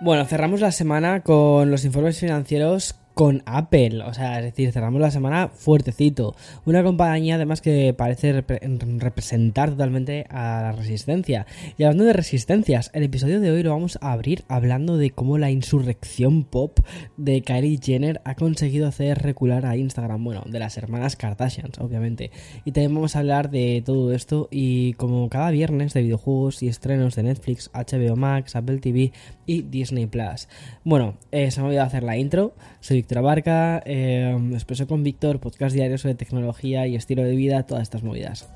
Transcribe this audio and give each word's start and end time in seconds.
Bueno, 0.00 0.24
cerramos 0.26 0.60
la 0.60 0.70
semana 0.70 1.22
con 1.22 1.72
los 1.72 1.84
informes 1.84 2.20
financieros 2.20 2.94
con 3.18 3.42
Apple, 3.46 4.04
o 4.04 4.14
sea, 4.14 4.38
es 4.38 4.44
decir, 4.44 4.70
cerramos 4.70 5.00
la 5.00 5.10
semana 5.10 5.48
fuertecito. 5.48 6.36
Una 6.66 6.84
compañía 6.84 7.34
además 7.34 7.60
que 7.60 7.92
parece 7.92 8.32
representar 8.32 9.70
totalmente 9.70 10.24
a 10.30 10.62
la 10.62 10.70
resistencia. 10.70 11.44
Y 11.76 11.82
hablando 11.82 12.04
de 12.04 12.12
resistencias, 12.12 12.92
el 12.94 13.02
episodio 13.02 13.40
de 13.40 13.50
hoy 13.50 13.64
lo 13.64 13.70
vamos 13.70 13.98
a 14.02 14.12
abrir 14.12 14.44
hablando 14.46 14.96
de 14.96 15.10
cómo 15.10 15.36
la 15.36 15.50
insurrección 15.50 16.44
pop 16.44 16.78
de 17.16 17.42
Kylie 17.42 17.80
Jenner 17.82 18.20
ha 18.24 18.36
conseguido 18.36 18.86
hacer 18.86 19.18
recular 19.18 19.66
a 19.66 19.76
Instagram, 19.76 20.22
bueno, 20.22 20.44
de 20.46 20.60
las 20.60 20.78
hermanas 20.78 21.16
Kardashians, 21.16 21.80
obviamente. 21.80 22.30
Y 22.64 22.70
también 22.70 22.94
vamos 22.94 23.16
a 23.16 23.18
hablar 23.18 23.50
de 23.50 23.82
todo 23.84 24.12
esto 24.12 24.46
y 24.52 24.92
como 24.92 25.28
cada 25.28 25.50
viernes 25.50 25.92
de 25.92 26.02
videojuegos 26.02 26.62
y 26.62 26.68
estrenos 26.68 27.16
de 27.16 27.24
Netflix, 27.24 27.68
HBO 27.74 28.14
Max, 28.14 28.54
Apple 28.54 28.78
TV 28.78 29.10
y 29.44 29.62
Disney 29.62 30.06
Plus. 30.06 30.46
Bueno, 30.84 31.16
eh, 31.32 31.50
se 31.50 31.58
me 31.60 31.64
ha 31.64 31.68
olvidado 31.70 31.88
hacer 31.88 32.04
la 32.04 32.16
intro. 32.16 32.54
Soy 32.78 33.07
Víctor 33.08 33.24
Abarca, 33.24 33.82
eh, 33.86 34.36
expreso 34.52 34.86
con 34.86 35.02
Víctor, 35.02 35.40
podcast 35.40 35.74
diario 35.74 35.96
sobre 35.96 36.14
tecnología 36.14 36.86
y 36.86 36.94
estilo 36.94 37.24
de 37.24 37.34
vida, 37.34 37.62
todas 37.62 37.84
estas 37.84 38.02
movidas. 38.02 38.50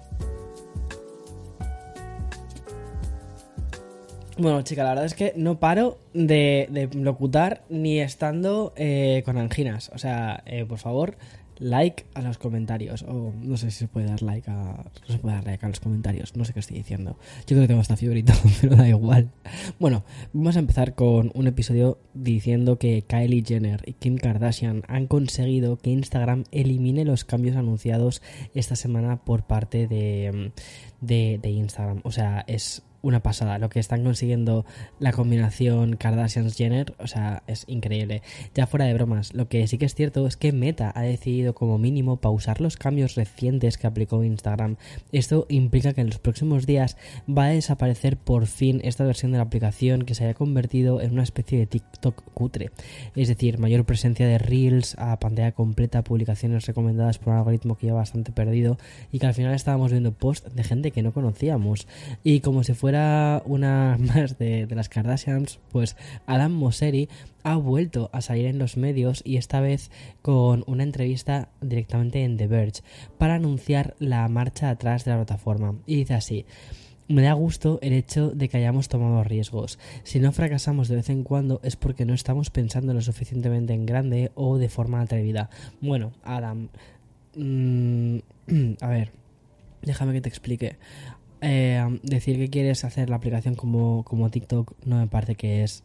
Bueno, 4.37 4.61
chica, 4.61 4.85
la 4.85 4.91
verdad 4.91 5.07
es 5.07 5.15
que 5.15 5.33
no 5.37 5.59
paro 5.59 6.01
de, 6.13 6.91
locutar 6.93 7.65
ni 7.71 8.01
estando 8.01 8.75
eh, 8.77 9.23
con 9.25 9.39
anginas. 9.39 9.91
O 9.95 9.97
sea, 9.97 10.43
eh, 10.45 10.67
por 10.67 10.77
favor, 10.77 11.17
like 11.59 12.07
a 12.15 12.23
los 12.23 12.39
comentarios. 12.39 13.03
O 13.03 13.33
no 13.41 13.57
sé 13.57 13.71
si 13.71 13.79
se 13.79 13.89
puede 13.89 14.07
dar 14.07 14.23
like 14.23 14.51
a. 14.51 14.85
No 15.09 15.15
se 15.15 15.19
puede 15.19 15.37
dar 15.37 15.45
like 15.45 15.65
a 15.65 15.69
los 15.69 15.81
comentarios. 15.81 16.37
No 16.37 16.45
sé 16.45 16.53
qué 16.53 16.61
estoy 16.61 16.79
diciendo. 16.79 17.17
Yo 17.41 17.49
creo 17.49 17.63
que 17.63 17.69
tengo 17.69 17.81
esta 17.81 17.97
fiebre 17.97 18.25
pero 18.61 18.77
da 18.77 18.89
igual. 18.89 19.31
Bueno, 19.79 20.05
vamos 20.33 20.57
a 20.57 20.61
empezar 20.61 20.95
con 20.95 21.31
un 21.35 21.47
episodio 21.47 21.99
diciendo 22.15 22.79
que 22.79 23.03
Kylie 23.03 23.45
Jenner 23.47 23.83
y 23.87 23.95
Kim 23.95 24.17
Kardashian 24.17 24.83
han 24.89 25.07
conseguido 25.07 25.79
que 25.79 25.91
Instagram 25.91 26.45
elimine 26.51 27.05
los 27.05 27.25
cambios 27.25 27.57
anunciados 27.57 28.23
esta 28.55 28.77
semana 28.77 29.25
por 29.25 29.45
parte 29.45 29.87
de, 29.87 30.53
de, 31.01 31.39
de 31.43 31.51
Instagram. 31.51 32.01
O 32.05 32.13
sea, 32.13 32.45
es 32.47 32.83
una 33.03 33.21
pasada. 33.21 33.59
Lo 33.59 33.69
que 33.69 33.81
están 33.81 34.05
consiguiendo 34.05 34.65
la 34.99 35.13
combinación 35.13 35.99
Kardashians-Jenner, 35.99 36.95
o 36.99 37.07
sea, 37.07 37.43
es 37.47 37.65
increíble. 37.67 38.23
Ya 38.55 38.67
fuera 38.67 38.87
de 38.87 38.95
bromas, 38.95 39.35
lo 39.35 39.49
que 39.49 39.67
sí 39.67 39.79
que 39.79 39.87
es 39.87 39.95
cierto 39.95 40.27
es 40.27 40.37
que 40.37 40.53
Meta 40.53 40.93
ha 40.95 41.03
decidido 41.03 41.55
como 41.55 41.79
mínimo 41.79 42.17
pausar 42.17 42.61
los 42.61 42.77
cambios 42.77 43.15
recientes 43.17 43.77
que 43.77 43.87
aplicó 43.87 44.25
Instagram. 44.25 44.77
Esto 45.11 45.47
implica 45.49 45.93
que 45.93 46.01
en 46.01 46.07
los 46.09 46.19
próximos 46.19 46.67
días 46.67 46.97
va 47.29 47.47
a 47.47 47.49
desaparecer 47.49 48.17
por 48.17 48.47
fin 48.47 48.81
esta 48.85 49.05
versión 49.05 49.33
de 49.33 49.39
la 49.39 49.45
aplicación 49.45 50.03
que 50.03 50.15
se 50.15 50.25
haya 50.25 50.35
convertido 50.35 51.01
en 51.01 51.13
una 51.13 51.23
especie 51.23 51.59
de 51.59 51.67
TikTok 51.67 52.23
cutre. 52.33 52.71
Es 53.17 53.29
decir, 53.29 53.59
mayor 53.59 53.85
presencia 53.85 54.27
de 54.27 54.39
Reels 54.39 54.97
a 54.99 55.19
pantalla 55.19 55.53
completa, 55.53 56.05
publicaciones 56.05 56.67
recomendadas 56.67 57.19
por 57.19 57.33
un 57.33 57.39
algoritmo 57.39 57.77
que 57.77 57.89
ya 57.89 57.95
bastante 57.95 58.33
perdido 58.33 58.79
y 59.11 59.19
que 59.19 59.27
al 59.27 59.35
final 59.35 59.55
estábamos 59.55 59.91
viendo 59.91 60.13
posts 60.13 60.55
de 60.55 60.65
gente 60.65 60.91
que 60.91 61.03
no 61.03 61.13
conocíamos. 61.13 61.87
Y 62.23 62.41
como 62.41 62.63
si 62.63 62.75
fuera 62.75 62.92
una 62.93 63.97
más 64.01 64.39
de, 64.39 64.67
las 64.71 64.89
Kardashians, 64.89 65.61
pues 65.71 65.97
Adam 66.27 66.53
Mosseri 66.53 67.09
ha 67.43 67.57
vuelto 67.57 68.11
a 68.13 68.21
salir 68.21 68.47
en 68.47 68.59
los 68.59 68.77
medios 68.77 69.23
y 69.25 69.37
esta 69.37 69.61
vez 69.61 69.91
con 70.23 70.65
una 70.67 70.83
entrevista 70.83 71.49
directamente 71.61 72.25
en 72.25 72.37
The 72.37 72.47
Verge 72.47 72.83
para 73.19 73.35
anunciar 73.35 73.95
la 73.99 74.29
marcha 74.29 74.71
atrás 74.71 75.05
de 75.05 75.13
la 75.13 75.19
plataforma. 75.19 75.75
Y 75.87 75.97
dice 75.97 76.15
así. 76.15 76.47
Me 77.09 77.23
da 77.23 77.33
gusto 77.35 77.79
el 77.83 77.93
hecho 77.93 78.31
de 78.31 78.49
que 78.49 78.57
hayamos 78.57 78.89
tomado 78.89 79.23
riesgos. 79.25 79.79
Si 80.03 80.19
no 80.19 80.33
fracasamos 80.33 80.89
de 80.89 80.97
vez 80.97 81.11
en 81.11 81.25
cuando 81.25 81.61
es 81.63 81.77
porque 81.77 82.07
no 82.07 82.15
estamos 82.15 82.49
pensando 82.49 82.95
lo 82.95 83.03
suficientemente 83.03 83.75
en 83.75 83.85
grande 83.85 84.31
o 84.35 84.57
de 84.57 84.71
forma 84.71 85.01
atrevida. 85.01 85.51
Bueno, 85.81 86.13
Adam, 86.23 86.69
mm, 87.37 88.19
a 88.81 88.89
ver, 88.89 89.13
déjame 89.83 90.13
que 90.15 90.21
te 90.21 90.29
explique. 90.29 90.77
Eh, 91.45 91.99
decir 92.05 92.39
que 92.39 92.49
quieres 92.49 92.85
hacer 92.85 93.11
la 93.11 93.17
aplicación 93.17 93.57
como, 93.57 94.05
como 94.05 94.31
TikTok 94.31 94.75
no 94.87 94.99
me 94.99 95.09
parece 95.09 95.35
que 95.35 95.65
es 95.65 95.83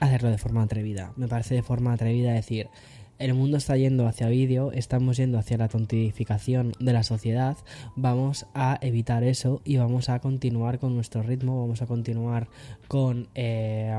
hacerlo 0.00 0.30
de 0.30 0.38
forma 0.38 0.62
atrevida. 0.62 1.12
Me 1.16 1.28
parece 1.28 1.54
de 1.54 1.62
forma 1.62 1.94
atrevida 1.94 2.32
decir, 2.32 2.68
el 3.18 3.34
mundo 3.34 3.56
está 3.56 3.76
yendo 3.76 4.06
hacia 4.06 4.28
vídeo, 4.28 4.72
estamos 4.72 5.16
yendo 5.16 5.38
hacia 5.38 5.56
la 5.56 5.68
tontificación 5.68 6.72
de 6.78 6.92
la 6.92 7.02
sociedad, 7.02 7.56
vamos 7.94 8.46
a 8.54 8.78
evitar 8.82 9.24
eso 9.24 9.62
y 9.64 9.76
vamos 9.78 10.08
a 10.08 10.18
continuar 10.18 10.78
con 10.78 10.94
nuestro 10.94 11.22
ritmo, 11.22 11.60
vamos 11.60 11.82
a 11.82 11.86
continuar 11.86 12.48
con 12.88 13.28
eh, 13.34 13.94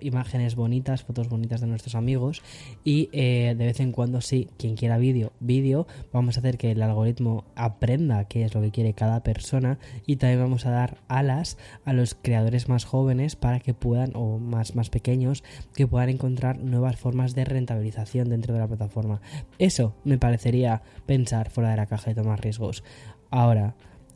imágenes 0.00 0.56
bonitas, 0.56 1.02
fotos 1.04 1.28
bonitas 1.28 1.60
de 1.60 1.66
nuestros 1.68 1.94
amigos 1.94 2.42
y 2.84 3.08
eh, 3.12 3.54
de 3.56 3.64
vez 3.64 3.80
en 3.80 3.92
cuando 3.92 4.20
sí, 4.20 4.48
quien 4.58 4.76
quiera 4.76 4.98
vídeo, 4.98 5.32
vídeo, 5.40 5.86
vamos 6.12 6.36
a 6.36 6.40
hacer 6.40 6.58
que 6.58 6.72
el 6.72 6.82
algoritmo 6.82 7.44
aprenda 7.54 8.24
qué 8.24 8.44
es 8.44 8.54
lo 8.54 8.60
que 8.60 8.70
quiere 8.70 8.94
cada 8.94 9.22
persona 9.22 9.78
y 10.06 10.16
también 10.16 10.40
vamos 10.40 10.66
a 10.66 10.70
dar 10.70 10.98
alas 11.08 11.58
a 11.84 11.92
los 11.92 12.14
creadores 12.14 12.68
más 12.68 12.84
jóvenes 12.84 13.36
para 13.36 13.60
que 13.60 13.74
puedan, 13.74 14.12
o 14.14 14.38
más, 14.38 14.74
más 14.74 14.90
pequeños, 14.90 15.44
que 15.74 15.86
puedan 15.86 16.08
encontrar 16.08 16.58
nuevas 16.58 16.96
formas 16.96 17.34
de 17.34 17.44
rentabilización 17.44 18.31
dentro 18.32 18.52
de 18.52 18.60
la 18.60 18.66
plataforma. 18.66 19.20
Eso 19.58 19.94
me 20.04 20.18
parecería 20.18 20.82
pensar 21.06 21.50
fuera 21.50 21.70
de 21.70 21.76
la 21.76 21.86
caja 21.86 22.10
y 22.10 22.14
tomar 22.14 22.42
riesgos. 22.42 22.82
Ahora, 23.30 23.74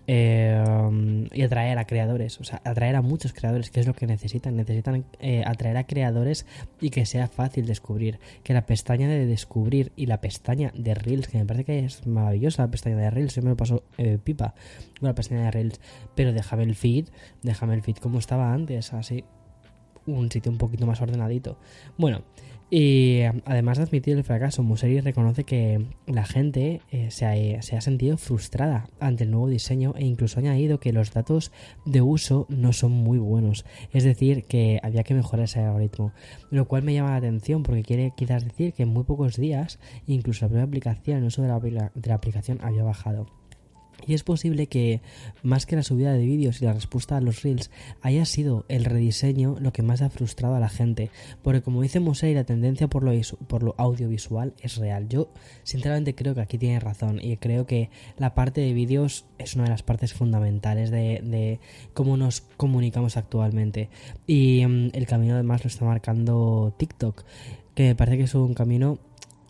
eh, 0.09 1.29
y 1.33 1.43
atraer 1.43 1.79
a 1.79 1.85
creadores, 1.85 2.41
o 2.41 2.45
sea, 2.45 2.61
atraer 2.65 2.95
a 2.95 3.03
muchos 3.03 3.33
creadores, 3.33 3.71
que 3.71 3.81
es 3.81 3.87
lo 3.87 3.95
que 3.95 4.07
necesitan. 4.07 4.57
Necesitan 4.57 5.05
eh, 5.19 5.43
atraer 5.45 5.77
a 5.77 5.85
creadores 5.85 6.47
y 6.81 6.91
que 6.91 7.07
sea 7.07 7.27
fácil 7.27 7.67
descubrir. 7.67 8.21
Que 8.43 8.55
la 8.55 8.67
pestaña 8.67 9.09
de 9.09 9.27
descubrir 9.27 9.93
y 9.97 10.07
la 10.07 10.21
pestaña 10.21 10.73
de 10.75 10.95
Reels, 10.95 11.29
que 11.29 11.39
me 11.39 11.45
parece 11.45 11.65
que 11.65 11.85
es 11.85 12.07
maravillosa 12.07 12.63
la 12.63 12.71
pestaña 12.71 12.97
de 12.97 13.11
Reels, 13.11 13.35
yo 13.35 13.43
me 13.43 13.51
lo 13.51 13.57
paso 13.57 13.83
eh, 13.99 14.19
pipa 14.23 14.55
con 15.01 15.09
la 15.09 15.15
pestaña 15.15 15.43
de 15.43 15.51
Reels, 15.51 15.81
pero 16.15 16.33
déjame 16.33 16.63
el 16.63 16.77
feed, 16.77 17.09
déjame 17.43 17.75
el 17.75 17.83
feed 17.83 17.97
como 17.97 18.19
estaba 18.19 18.53
antes, 18.53 18.93
así, 18.93 19.25
un 20.07 20.31
sitio 20.31 20.53
un 20.53 20.59
poquito 20.59 20.87
más 20.87 21.01
ordenadito. 21.01 21.59
Bueno, 21.99 22.23
y 22.69 23.21
además 23.45 23.79
de 23.79 23.85
admitir 23.85 24.17
el 24.17 24.25
fracaso, 24.25 24.65
Museri 24.65 25.01
reconoce 25.01 25.45
que 25.45 25.87
la 26.07 26.25
gente 26.25 26.81
eh, 26.91 27.11
se, 27.13 27.25
ha, 27.27 27.63
se, 27.63 27.77
ha, 27.77 27.81
sentido 27.81 28.19
frustrada 28.19 28.89
ante 28.99 29.23
el 29.23 29.31
nuevo 29.31 29.49
diseño 29.49 29.95
e 29.97 30.05
incluso 30.05 30.39
ha 30.39 30.43
añadido 30.43 30.81
que 30.81 30.93
los 30.93 31.13
datos 31.13 31.53
de 31.85 32.03
uso 32.03 32.47
no 32.49 32.73
son 32.73 32.91
muy 32.91 33.19
buenos. 33.19 33.65
Es 33.93 34.03
decir, 34.03 34.45
que 34.45 34.81
había 34.83 35.05
que 35.05 35.15
mejorar 35.15 35.45
ese 35.45 35.61
algoritmo. 35.61 36.13
Lo 36.51 36.67
cual 36.67 36.83
me 36.83 36.93
llama 36.93 37.11
la 37.11 37.17
atención 37.17 37.63
porque 37.63 37.83
quiere 37.83 38.13
quizás 38.17 38.45
decir 38.45 38.73
que 38.73 38.83
en 38.83 38.89
muy 38.89 39.05
pocos 39.05 39.37
días 39.37 39.79
incluso 40.09 40.45
la 40.45 40.49
primera 40.49 40.67
aplicación, 40.67 41.19
el 41.19 41.25
uso 41.25 41.43
de 41.43 41.49
la 41.49 42.15
aplicación 42.15 42.59
había 42.63 42.83
bajado. 42.83 43.27
Y 44.07 44.15
es 44.15 44.23
posible 44.23 44.67
que, 44.69 45.01
más 45.43 45.67
que 45.67 45.77
la 45.77 45.83
subida 45.83 46.13
de 46.13 46.25
vídeos 46.25 46.63
y 46.63 46.65
la 46.65 46.73
respuesta 46.73 47.17
a 47.17 47.21
los 47.21 47.43
reels, 47.43 47.71
haya 48.03 48.25
sido 48.25 48.65
el 48.69 48.85
rediseño 48.85 49.57
lo 49.61 49.73
que 49.73 49.83
más 49.83 50.03
ha 50.03 50.11
frustrado 50.11 50.55
a 50.55 50.61
la 50.61 50.69
gente. 50.69 51.11
Porque 51.43 51.63
como 51.63 51.83
dice 51.83 52.01
Mosey, 52.01 52.35
la 52.35 52.45
tendencia 52.45 52.89
por 52.89 53.03
lo, 53.03 53.13
por 53.49 53.63
lo 53.63 53.75
audiovisual 53.79 54.55
es 54.63 54.77
real. 54.77 55.09
Yo 55.09 55.29
sinceramente 55.65 56.15
creo 56.15 56.35
que 56.35 56.41
aquí 56.41 56.59
tiene 56.59 56.81
razón 56.81 57.19
y 57.21 57.37
creo 57.37 57.67
que 57.67 57.91
la 58.17 58.35
parte 58.35 58.61
de 58.61 58.73
vídeos 58.73 59.25
es 59.39 59.55
una 59.55 59.65
de 59.65 59.71
las 59.71 59.83
partes 59.83 60.15
fundamentales 60.15 60.91
de, 60.91 61.21
de 61.23 61.61
cómo 61.95 62.17
nos 62.17 62.43
comunicamos 62.57 63.17
actualmente. 63.17 63.89
Y 64.27 64.65
mm, 64.67 64.91
el 64.93 65.07
camino 65.07 65.35
además 65.35 65.65
lo 65.65 65.69
está 65.69 65.85
marcando 65.85 66.75
TikTok, 66.77 67.25
que 67.75 67.85
me 67.85 67.95
parece 67.95 68.19
que 68.19 68.25
es 68.25 68.35
un 68.35 68.55
camino 68.55 68.99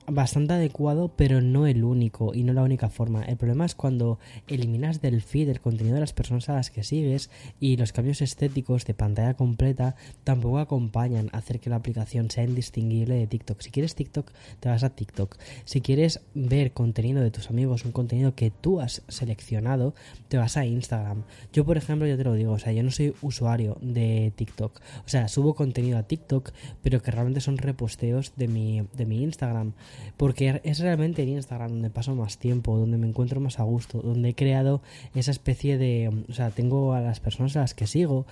bastante 0.09 0.55
adecuado, 0.55 1.13
pero 1.17 1.41
no 1.41 1.67
el 1.67 1.85
único 1.85 2.35
y 2.35 2.45
no 2.45 2.53
la 2.53 2.63
única 2.63 2.89
forma. 2.89 3.25
El 3.25 3.37
problema 3.37 3.67
es 3.67 3.75
cuando 3.75 4.19
eliminas 4.47 5.01
del 5.01 5.23
feed 5.23 5.49
el 5.49 5.61
contenido 5.61 5.95
de 5.95 6.01
las 6.01 6.13
personas 6.13 6.49
a 6.49 6.55
las 6.55 6.71
que 6.71 6.85
sigues 6.85 7.31
y 7.61 7.77
los 7.77 7.93
cambios 7.93 8.23
estéticos 8.23 8.85
de 8.85 8.95
pantalla 8.95 9.35
completa 9.35 9.97
tampoco 10.25 10.59
acompañan 10.59 11.29
a 11.33 11.39
hacer 11.39 11.61
que 11.61 11.71
la 11.71 11.77
aplicación 11.77 12.31
sea 12.31 12.45
indistinguible 12.45 13.15
de 13.17 13.27
TikTok. 13.27 13.61
Si 13.61 13.71
quieres 13.71 13.95
TikTok, 13.95 14.31
te 14.61 14.69
vas 14.69 14.85
a 14.85 14.91
TikTok. 14.91 15.37
Si 15.65 15.81
quieres 15.81 16.21
ver 16.35 16.73
contenido 16.73 17.21
de 17.21 17.31
tus 17.31 17.51
amigos, 17.51 17.85
un 17.85 17.93
contenido 17.93 18.35
que 18.35 18.51
tú 18.51 18.81
has 18.81 19.03
seleccionado, 19.09 19.95
te 20.29 20.39
vas 20.39 20.57
a 20.57 20.67
Instagram. 20.67 21.25
Yo, 21.53 21.65
por 21.65 21.77
ejemplo, 21.77 22.07
yo 22.07 22.17
te 22.17 22.25
lo 22.25 22.35
digo, 22.35 22.53
o 22.53 22.59
sea, 22.59 22.73
yo 22.73 22.83
no 22.83 22.91
soy 22.91 23.15
usuario 23.23 23.77
de 23.81 24.33
TikTok. 24.37 24.81
O 25.05 25.09
sea, 25.09 25.29
subo 25.29 25.55
contenido 25.55 25.99
a 25.99 26.05
TikTok, 26.05 26.53
pero 26.83 27.03
que 27.03 27.11
realmente 27.11 27.41
son 27.41 27.59
reposteos 27.59 28.33
de 28.37 28.49
mi, 28.49 28.83
de 28.95 29.07
mi 29.07 29.23
Instagram 29.23 29.73
porque 30.17 30.61
es 30.65 30.79
realmente 30.79 31.23
en 31.23 31.31
Instagram 31.31 31.71
donde 31.71 31.91
paso 31.91 32.15
más 32.15 32.39
tiempo, 32.39 32.77
donde 32.77 32.99
me 32.99 33.07
encuentro 33.07 33.41
más 33.41 33.61
a 33.61 33.65
gusto, 33.65 34.01
donde 34.01 34.31
he 34.31 34.35
creado 34.35 34.83
esa 35.15 35.31
especie 35.31 35.79
de... 35.79 36.25
O 36.29 36.33
sea, 36.33 36.51
tengo 36.51 36.95
a 36.95 37.01
las 37.01 37.21
personas 37.21 37.57
a 37.57 37.61
las 37.61 37.75
que 37.75 37.87
sigo, 37.87 38.27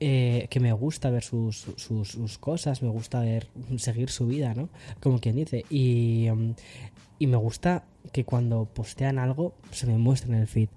eh, 0.00 0.48
que 0.50 0.60
me 0.60 0.72
gusta 0.72 1.10
ver 1.10 1.22
sus, 1.22 1.66
sus, 1.76 2.38
cosas, 2.38 2.82
me 2.82 2.88
gusta 2.88 3.20
ver 3.20 3.46
seguir 3.76 4.10
su 4.10 4.26
vida, 4.26 4.54
¿no? 4.54 4.68
Como 5.00 5.20
quien 5.20 5.36
dice. 5.36 5.64
Y, 5.70 6.26
y 7.18 7.26
me 7.26 7.36
gusta 7.36 7.84
que 8.12 8.24
cuando 8.24 8.64
postean 8.64 9.18
algo 9.18 9.54
se 9.70 9.86
me 9.86 9.96
muestre 9.98 10.32
en 10.32 10.40
el 10.40 10.48
feed 10.48 10.68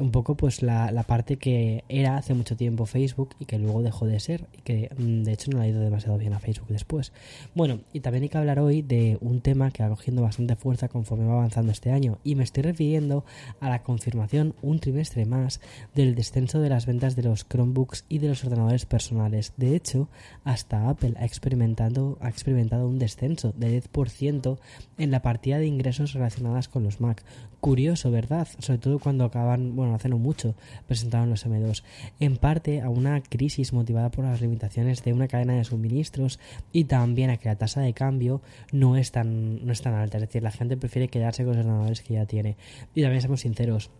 un 0.00 0.10
poco 0.10 0.36
pues 0.36 0.62
la, 0.62 0.90
la, 0.90 1.02
parte 1.04 1.36
que 1.36 1.84
era 1.88 2.16
hace 2.16 2.34
mucho 2.34 2.56
tiempo 2.56 2.86
Facebook 2.86 3.30
y 3.38 3.44
que 3.44 3.58
luego 3.58 3.82
dejó 3.82 4.06
de 4.06 4.18
ser 4.20 4.46
y 4.56 4.62
que 4.62 4.90
mm, 4.96 5.22
de 5.22 5.32
hecho 5.32 5.50
no 5.50 5.60
ha 5.60 5.68
ido 5.68 5.80
demasiado 5.80 6.18
bien 6.18 6.32
a 6.32 6.40
Facebook 6.40 6.68
después. 6.68 7.12
Bueno, 7.54 7.80
y 7.92 8.00
también 8.00 8.22
hay 8.22 8.28
que 8.28 8.38
hablar 8.38 8.58
hoy 8.58 8.82
de 8.82 9.18
un 9.20 9.40
tema 9.40 9.70
que 9.70 9.82
va 9.82 9.90
cogiendo 9.90 10.22
bastante 10.22 10.56
fuerza 10.56 10.88
conforme 10.88 11.26
va 11.26 11.34
avanzando 11.34 11.72
este 11.72 11.92
año 11.92 12.18
y 12.24 12.34
me 12.34 12.44
estoy 12.44 12.62
refiriendo 12.62 13.24
a 13.60 13.68
la 13.68 13.82
confirmación 13.82 14.54
un 14.62 14.80
trimestre 14.80 15.24
más 15.26 15.60
del 15.94 16.14
descenso 16.14 16.60
de 16.60 16.68
las 16.68 16.86
ventas 16.86 17.16
de 17.16 17.22
los 17.22 17.44
Chromebooks 17.44 18.04
y 18.08 18.18
de 18.18 18.28
los 18.28 18.44
ordenadores 18.44 18.86
personales. 18.86 19.52
De 19.56 19.76
hecho, 19.76 20.08
hasta 20.44 20.88
Apple 20.88 21.14
ha 21.18 21.24
experimentado, 21.24 22.18
ha 22.20 22.28
experimentado 22.28 22.88
un 22.88 22.98
descenso 22.98 23.52
de 23.56 23.82
10% 23.82 24.58
en 24.98 25.10
la 25.10 25.22
partida 25.22 25.58
de 25.58 25.66
ingresos 25.66 26.12
relacionadas 26.12 26.68
con 26.68 26.84
los 26.84 27.00
Mac. 27.00 27.22
Curioso, 27.60 28.10
¿verdad? 28.10 28.48
Sobre 28.58 28.78
todo 28.78 28.98
cuando 28.98 29.24
acaban, 29.24 29.76
hace 29.94 30.08
no 30.08 30.18
mucho, 30.18 30.54
presentaron 30.86 31.30
los 31.30 31.46
M2, 31.46 31.82
en 32.18 32.36
parte 32.36 32.80
a 32.80 32.88
una 32.88 33.22
crisis 33.22 33.72
motivada 33.72 34.10
por 34.10 34.24
las 34.24 34.40
limitaciones 34.40 35.02
de 35.04 35.12
una 35.12 35.28
cadena 35.28 35.54
de 35.54 35.64
suministros 35.64 36.38
y 36.72 36.84
también 36.84 37.30
a 37.30 37.36
que 37.36 37.48
la 37.48 37.56
tasa 37.56 37.80
de 37.80 37.92
cambio 37.92 38.42
no 38.72 38.96
es 38.96 39.12
tan, 39.12 39.64
no 39.64 39.72
es 39.72 39.82
tan 39.82 39.94
alta, 39.94 40.18
es 40.18 40.22
decir, 40.22 40.42
la 40.42 40.50
gente 40.50 40.76
prefiere 40.76 41.08
quedarse 41.08 41.44
con 41.44 41.56
los 41.56 41.64
ordenadores 41.64 42.02
que 42.02 42.14
ya 42.14 42.26
tiene. 42.26 42.56
Y 42.94 43.02
también 43.02 43.20
seamos 43.20 43.40
sinceros, 43.40 43.90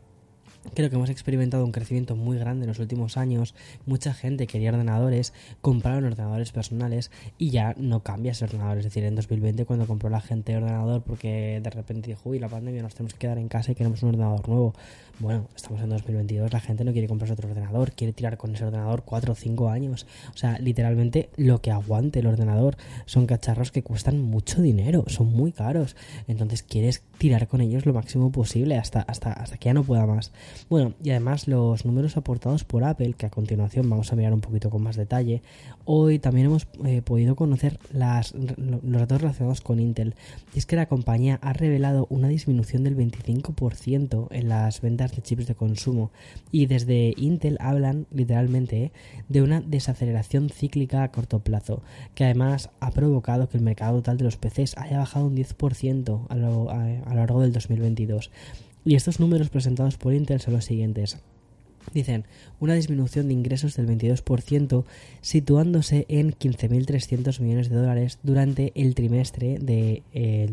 Creo 0.74 0.90
que 0.90 0.96
hemos 0.96 1.08
experimentado 1.08 1.64
un 1.64 1.72
crecimiento 1.72 2.16
muy 2.16 2.38
grande 2.38 2.64
en 2.64 2.68
los 2.68 2.78
últimos 2.78 3.16
años. 3.16 3.54
Mucha 3.86 4.12
gente 4.12 4.46
quería 4.46 4.70
ordenadores, 4.70 5.32
compraron 5.62 6.04
ordenadores 6.04 6.52
personales 6.52 7.10
y 7.38 7.50
ya 7.50 7.74
no 7.78 8.02
cambia 8.02 8.32
ese 8.32 8.44
ordenador. 8.44 8.78
Es 8.78 8.84
decir, 8.84 9.04
en 9.04 9.14
2020 9.14 9.64
cuando 9.64 9.86
compró 9.86 10.10
la 10.10 10.20
gente 10.20 10.56
ordenador 10.56 11.02
porque 11.02 11.60
de 11.62 11.70
repente 11.70 12.08
dijo, 12.08 12.28
uy, 12.28 12.38
la 12.38 12.48
pandemia 12.48 12.82
nos 12.82 12.94
tenemos 12.94 13.14
que 13.14 13.20
quedar 13.20 13.38
en 13.38 13.48
casa 13.48 13.72
y 13.72 13.74
queremos 13.74 14.02
un 14.02 14.10
ordenador 14.10 14.48
nuevo. 14.48 14.74
Bueno, 15.18 15.48
estamos 15.54 15.82
en 15.82 15.90
2022, 15.90 16.50
la 16.50 16.60
gente 16.60 16.82
no 16.82 16.92
quiere 16.92 17.06
comprarse 17.06 17.34
otro 17.34 17.48
ordenador, 17.48 17.92
quiere 17.92 18.14
tirar 18.14 18.38
con 18.38 18.54
ese 18.54 18.64
ordenador 18.64 19.02
4 19.04 19.32
o 19.32 19.34
5 19.36 19.68
años. 19.68 20.06
O 20.34 20.36
sea, 20.36 20.58
literalmente 20.58 21.28
lo 21.36 21.60
que 21.60 21.70
aguante 21.70 22.20
el 22.20 22.26
ordenador 22.26 22.76
son 23.04 23.26
cacharros 23.26 23.70
que 23.70 23.82
cuestan 23.82 24.22
mucho 24.22 24.62
dinero, 24.62 25.04
son 25.08 25.26
muy 25.26 25.52
caros. 25.52 25.94
Entonces 26.26 26.62
quieres 26.62 27.02
tirar 27.18 27.48
con 27.48 27.60
ellos 27.60 27.84
lo 27.84 27.92
máximo 27.92 28.32
posible 28.32 28.78
hasta, 28.78 29.02
hasta, 29.02 29.32
hasta 29.32 29.58
que 29.58 29.66
ya 29.66 29.74
no 29.74 29.84
pueda 29.84 30.06
más. 30.06 30.32
Bueno, 30.68 30.94
y 31.02 31.10
además 31.10 31.48
los 31.48 31.84
números 31.84 32.16
aportados 32.16 32.64
por 32.64 32.84
Apple, 32.84 33.14
que 33.14 33.26
a 33.26 33.30
continuación 33.30 33.88
vamos 33.88 34.12
a 34.12 34.16
mirar 34.16 34.32
un 34.32 34.40
poquito 34.40 34.70
con 34.70 34.82
más 34.82 34.96
detalle, 34.96 35.42
hoy 35.84 36.18
también 36.18 36.46
hemos 36.46 36.68
eh, 36.84 37.02
podido 37.02 37.36
conocer 37.36 37.78
las, 37.92 38.34
los 38.34 39.00
datos 39.00 39.20
relacionados 39.20 39.60
con 39.60 39.80
Intel. 39.80 40.14
Y 40.54 40.58
es 40.58 40.66
que 40.66 40.76
la 40.76 40.86
compañía 40.86 41.38
ha 41.42 41.52
revelado 41.52 42.06
una 42.10 42.28
disminución 42.28 42.84
del 42.84 42.96
25% 42.96 44.28
en 44.30 44.48
las 44.48 44.80
ventas 44.80 45.14
de 45.14 45.22
chips 45.22 45.46
de 45.46 45.54
consumo. 45.54 46.10
Y 46.52 46.66
desde 46.66 47.14
Intel 47.16 47.56
hablan 47.60 48.06
literalmente 48.12 48.84
eh, 48.84 48.92
de 49.28 49.42
una 49.42 49.60
desaceleración 49.60 50.50
cíclica 50.50 51.02
a 51.02 51.10
corto 51.10 51.40
plazo, 51.40 51.82
que 52.14 52.24
además 52.24 52.70
ha 52.80 52.90
provocado 52.90 53.48
que 53.48 53.56
el 53.56 53.64
mercado 53.64 53.96
total 53.96 54.18
de 54.18 54.24
los 54.24 54.36
PCs 54.36 54.76
haya 54.76 54.98
bajado 54.98 55.26
un 55.26 55.36
10% 55.36 56.26
a 56.28 56.36
lo, 56.36 56.70
a, 56.70 56.84
a 56.84 57.10
lo 57.10 57.16
largo 57.16 57.40
del 57.40 57.52
2022. 57.52 58.30
Y 58.84 58.94
estos 58.94 59.20
números 59.20 59.50
presentados 59.50 59.96
por 59.96 60.14
Intel 60.14 60.40
son 60.40 60.54
los 60.54 60.64
siguientes. 60.64 61.18
Dicen 61.92 62.24
una 62.60 62.74
disminución 62.74 63.28
de 63.28 63.34
ingresos 63.34 63.74
del 63.76 63.88
22%, 63.88 64.84
situándose 65.22 66.06
en 66.08 66.32
15.300 66.32 67.40
millones 67.40 67.68
de 67.68 67.76
dólares 67.76 68.18
durante 68.22 68.72
el 68.74 68.94
trimestre 68.94 69.58
de 69.58 70.02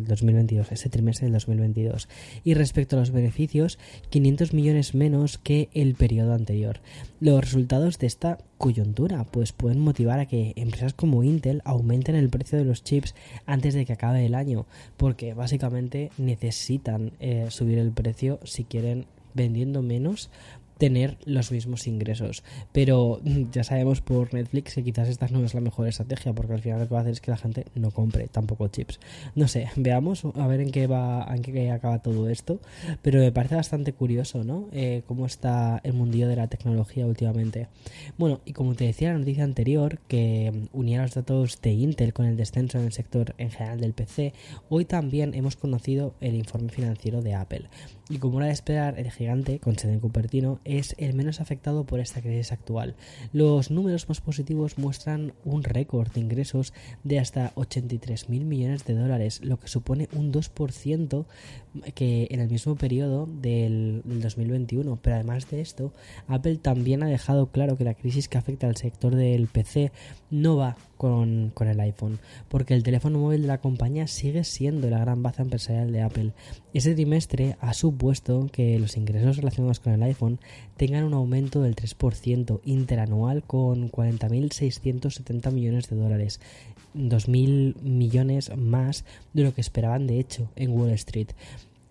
2022, 0.07 0.71
eh, 0.71 0.73
ese 0.73 0.89
trimestre 0.89 1.25
del 1.25 1.33
2022. 1.33 2.07
Y 2.43 2.53
respecto 2.53 2.95
a 2.95 2.99
los 2.99 3.11
beneficios, 3.11 3.77
500 4.09 4.53
millones 4.53 4.95
menos 4.95 5.37
que 5.37 5.69
el 5.73 5.95
periodo 5.95 6.33
anterior. 6.33 6.79
Los 7.19 7.41
resultados 7.41 7.99
de 7.99 8.07
esta 8.07 8.37
coyuntura 8.57 9.25
pues 9.25 9.51
pueden 9.51 9.79
motivar 9.79 10.19
a 10.19 10.25
que 10.25 10.53
empresas 10.55 10.93
como 10.93 11.23
Intel 11.23 11.61
aumenten 11.65 12.15
el 12.15 12.29
precio 12.29 12.57
de 12.57 12.65
los 12.65 12.83
chips 12.83 13.15
antes 13.45 13.73
de 13.73 13.85
que 13.85 13.93
acabe 13.93 14.25
el 14.25 14.35
año, 14.35 14.65
porque 14.97 15.33
básicamente 15.33 16.11
necesitan 16.17 17.11
eh, 17.19 17.47
subir 17.49 17.77
el 17.77 17.91
precio 17.91 18.39
si 18.43 18.63
quieren 18.63 19.05
vendiendo 19.33 19.81
menos 19.83 20.29
tener 20.77 21.17
los 21.25 21.51
mismos 21.51 21.87
ingresos. 21.87 22.43
Pero 22.71 23.19
ya 23.51 23.63
sabemos 23.63 24.01
por 24.01 24.33
Netflix 24.33 24.75
que 24.75 24.83
quizás 24.83 25.09
esta 25.09 25.27
no 25.27 25.43
es 25.43 25.53
la 25.53 25.61
mejor 25.61 25.87
estrategia, 25.87 26.33
porque 26.33 26.53
al 26.53 26.61
final 26.61 26.79
lo 26.79 26.87
que 26.87 26.93
va 26.93 26.99
a 26.99 27.01
hacer 27.01 27.13
es 27.13 27.21
que 27.21 27.31
la 27.31 27.37
gente 27.37 27.65
no 27.75 27.91
compre 27.91 28.27
tampoco 28.27 28.67
chips. 28.67 28.99
No 29.35 29.47
sé, 29.47 29.67
veamos 29.75 30.23
a 30.25 30.47
ver 30.47 30.61
en 30.61 30.71
qué 30.71 30.87
va, 30.87 31.27
en 31.33 31.41
qué 31.41 31.71
acaba 31.71 31.99
todo 31.99 32.29
esto. 32.29 32.59
Pero 33.01 33.19
me 33.19 33.31
parece 33.31 33.55
bastante 33.55 33.93
curioso, 33.93 34.43
¿no? 34.43 34.67
Eh, 34.71 35.03
cómo 35.05 35.25
está 35.25 35.81
el 35.83 35.93
mundillo 35.93 36.27
de 36.27 36.35
la 36.35 36.47
tecnología 36.47 37.05
últimamente. 37.05 37.67
Bueno, 38.17 38.41
y 38.45 38.53
como 38.53 38.75
te 38.75 38.85
decía 38.85 39.09
en 39.09 39.15
la 39.15 39.19
noticia 39.19 39.43
anterior, 39.43 39.99
que 40.07 40.67
unía 40.73 41.01
los 41.01 41.13
datos 41.13 41.61
de 41.61 41.71
Intel 41.71 42.13
con 42.13 42.25
el 42.25 42.37
descenso 42.37 42.77
en 42.79 42.85
el 42.85 42.93
sector 42.93 43.35
en 43.37 43.51
general 43.51 43.79
del 43.79 43.93
PC, 43.93 44.33
hoy 44.69 44.85
también 44.85 45.33
hemos 45.33 45.55
conocido 45.55 46.13
el 46.21 46.35
informe 46.35 46.69
financiero 46.69 47.21
de 47.21 47.33
Apple. 47.33 47.69
Y 48.09 48.19
como 48.19 48.39
era 48.39 48.47
de 48.47 48.53
esperar, 48.53 48.97
el 48.99 49.11
gigante, 49.11 49.59
con 49.59 49.77
sede 49.77 49.93
en 49.93 49.99
Cupertino, 49.99 50.59
es 50.63 50.95
el 50.97 51.13
menos 51.13 51.41
afectado 51.41 51.83
por 51.83 51.99
esta 51.99 52.21
crisis 52.21 52.53
actual. 52.53 52.95
Los 53.33 53.69
números 53.69 54.07
más 54.07 54.21
positivos 54.21 54.77
muestran 54.77 55.33
un 55.43 55.63
récord 55.63 56.09
de 56.11 56.21
ingresos 56.21 56.73
de 57.03 57.19
hasta 57.19 57.53
83.000 57.55 58.45
millones 58.45 58.85
de 58.85 58.93
dólares, 58.93 59.41
lo 59.43 59.59
que 59.59 59.67
supone 59.67 60.07
un 60.13 60.31
2% 60.31 61.25
que 61.93 62.27
en 62.31 62.39
el 62.39 62.49
mismo 62.49 62.75
periodo 62.75 63.27
del, 63.27 64.01
2021. 64.05 64.99
Pero 65.01 65.15
además 65.15 65.49
de 65.49 65.61
esto, 65.61 65.91
Apple 66.27 66.57
también 66.57 67.03
ha 67.03 67.07
dejado 67.07 67.47
claro 67.47 67.77
que 67.77 67.83
la 67.83 67.93
crisis 67.93 68.29
que 68.29 68.37
afecta 68.37 68.67
al 68.67 68.77
sector 68.77 69.15
del 69.15 69.47
PC 69.47 69.91
no 70.29 70.55
va 70.55 70.77
con, 70.97 71.51
con, 71.53 71.67
el 71.67 71.79
iPhone, 71.79 72.19
porque 72.49 72.73
el 72.73 72.83
teléfono 72.83 73.19
móvil 73.19 73.43
de 73.43 73.47
la 73.47 73.59
compañía 73.59 74.07
sigue 74.07 74.43
siendo 74.43 74.89
la 74.89 74.99
gran 74.99 75.23
baza 75.23 75.43
empresarial 75.43 75.91
de 75.91 76.01
Apple. 76.01 76.33
Ese 76.73 76.93
trimestre 76.93 77.55
ha 77.61 77.73
supuesto 77.73 78.49
que 78.51 78.77
los 78.79 78.97
ingresos 78.97 79.37
relacionados 79.37 79.79
con 79.79 79.93
el 79.93 80.03
iPhone 80.03 80.39
tengan 80.75 81.03
un 81.03 81.13
aumento 81.13 81.61
del 81.61 81.75
3% 81.75 82.61
interanual 82.65 83.43
con 83.43 83.91
40.670 83.91 85.51
millones 85.51 85.89
de 85.89 85.95
dólares, 85.95 86.39
2.000 86.95 87.81
millones 87.81 88.55
más 88.57 89.05
de 89.33 89.43
lo 89.43 89.53
que 89.53 89.61
esperaban 89.61 90.07
de 90.07 90.19
hecho 90.19 90.49
en 90.55 90.71
Wall 90.71 90.91
Street 90.91 91.29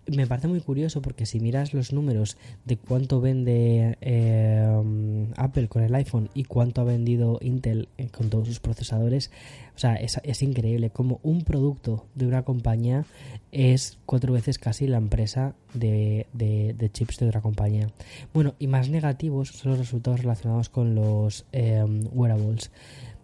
me 0.07 0.27
parece 0.27 0.47
muy 0.47 0.61
curioso 0.61 1.01
porque 1.01 1.25
si 1.25 1.39
miras 1.39 1.73
los 1.73 1.91
números 1.91 2.37
de 2.65 2.77
cuánto 2.77 3.19
vende 3.19 3.97
eh, 4.01 5.27
Apple 5.35 5.67
con 5.67 5.83
el 5.83 5.93
iPhone 5.95 6.29
y 6.33 6.45
cuánto 6.45 6.81
ha 6.81 6.85
vendido 6.85 7.39
Intel 7.41 7.89
eh, 7.97 8.09
con 8.09 8.29
todos 8.29 8.47
sus 8.47 8.59
procesadores, 8.59 9.31
o 9.75 9.79
sea, 9.79 9.95
es, 9.95 10.41
increíble 10.41 10.89
como 10.89 11.19
un 11.23 11.43
producto 11.43 12.05
de 12.15 12.25
una 12.25 12.43
compañía 12.43 13.05
es 13.51 13.99
cuatro 14.05 14.33
veces 14.33 14.57
casi 14.57 14.87
la 14.87 14.97
empresa 14.97 15.55
de, 15.73 16.27
de, 16.33 16.89
chips 16.91 17.19
de 17.19 17.27
otra 17.27 17.41
compañía. 17.41 17.91
Bueno, 18.33 18.55
y 18.59 18.67
más 18.67 18.89
negativos 18.89 19.49
son 19.49 19.71
los 19.71 19.79
resultados 19.79 20.21
relacionados 20.21 20.69
con 20.69 20.95
los 20.95 21.45
eh, 21.51 21.83
wearables, 22.11 22.71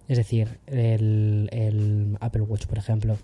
es 0.08 0.18
decir, 0.18 0.60
el 0.68 2.18
Apple 2.20 2.42
Watch, 2.42 2.66
por 2.68 2.78
ejemplo 2.78 3.18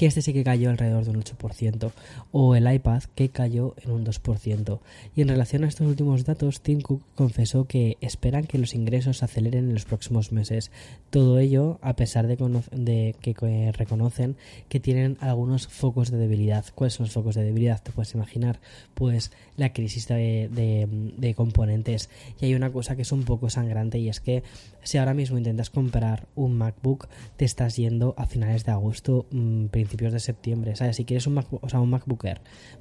que 0.00 0.06
este 0.06 0.22
sí 0.22 0.32
que 0.32 0.44
cayó 0.44 0.70
alrededor 0.70 1.04
de 1.04 1.10
un 1.10 1.22
8%, 1.22 1.92
o 2.32 2.56
el 2.56 2.72
iPad 2.72 3.02
que 3.14 3.28
cayó 3.28 3.74
en 3.84 3.90
un 3.90 4.06
2%. 4.06 4.80
Y 5.14 5.20
en 5.20 5.28
relación 5.28 5.62
a 5.62 5.68
estos 5.68 5.86
últimos 5.86 6.24
datos, 6.24 6.62
Tim 6.62 6.80
Cook 6.80 7.02
confesó 7.14 7.66
que 7.66 7.98
esperan 8.00 8.46
que 8.46 8.56
los 8.56 8.74
ingresos 8.74 9.22
aceleren 9.22 9.68
en 9.68 9.74
los 9.74 9.84
próximos 9.84 10.32
meses. 10.32 10.70
Todo 11.10 11.38
ello 11.38 11.78
a 11.82 11.96
pesar 11.96 12.26
de, 12.26 13.14
que 13.20 13.72
reconocen 13.76 14.36
que 14.70 14.80
tienen 14.80 15.18
algunos 15.20 15.68
focos 15.68 16.10
de 16.10 16.16
debilidad. 16.16 16.64
¿Cuáles 16.74 16.94
son 16.94 17.04
los 17.04 17.12
focos 17.12 17.34
de 17.34 17.44
debilidad? 17.44 17.82
Te 17.82 17.92
puedes 17.92 18.14
imaginar, 18.14 18.58
pues 18.94 19.32
la 19.58 19.74
crisis 19.74 20.08
de 20.08 21.34
componentes. 21.36 22.08
Y 22.40 22.46
hay 22.46 22.54
una 22.54 22.72
cosa 22.72 22.96
que 22.96 23.02
es 23.02 23.12
un 23.12 23.24
poco 23.24 23.50
sangrante 23.50 23.98
y 23.98 24.08
es 24.08 24.20
que 24.20 24.44
si 24.82 24.98
ahora 24.98 25.14
mismo 25.14 25.38
intentas 25.38 25.70
comprar 25.70 26.26
un 26.34 26.56
MacBook, 26.56 27.08
te 27.36 27.44
estás 27.44 27.76
yendo 27.76 28.14
a 28.16 28.26
finales 28.26 28.64
de 28.64 28.72
agosto, 28.72 29.26
mm, 29.30 29.66
principios 29.90 30.12
de 30.12 30.20
septiembre. 30.20 30.76
¿Sabes? 30.76 30.96
Si 30.96 31.04
quieres 31.04 31.26
un, 31.26 31.34
MacBook, 31.34 31.64
o 31.64 31.68
sea, 31.68 31.80
un 31.80 31.90
MacBook 31.90 32.24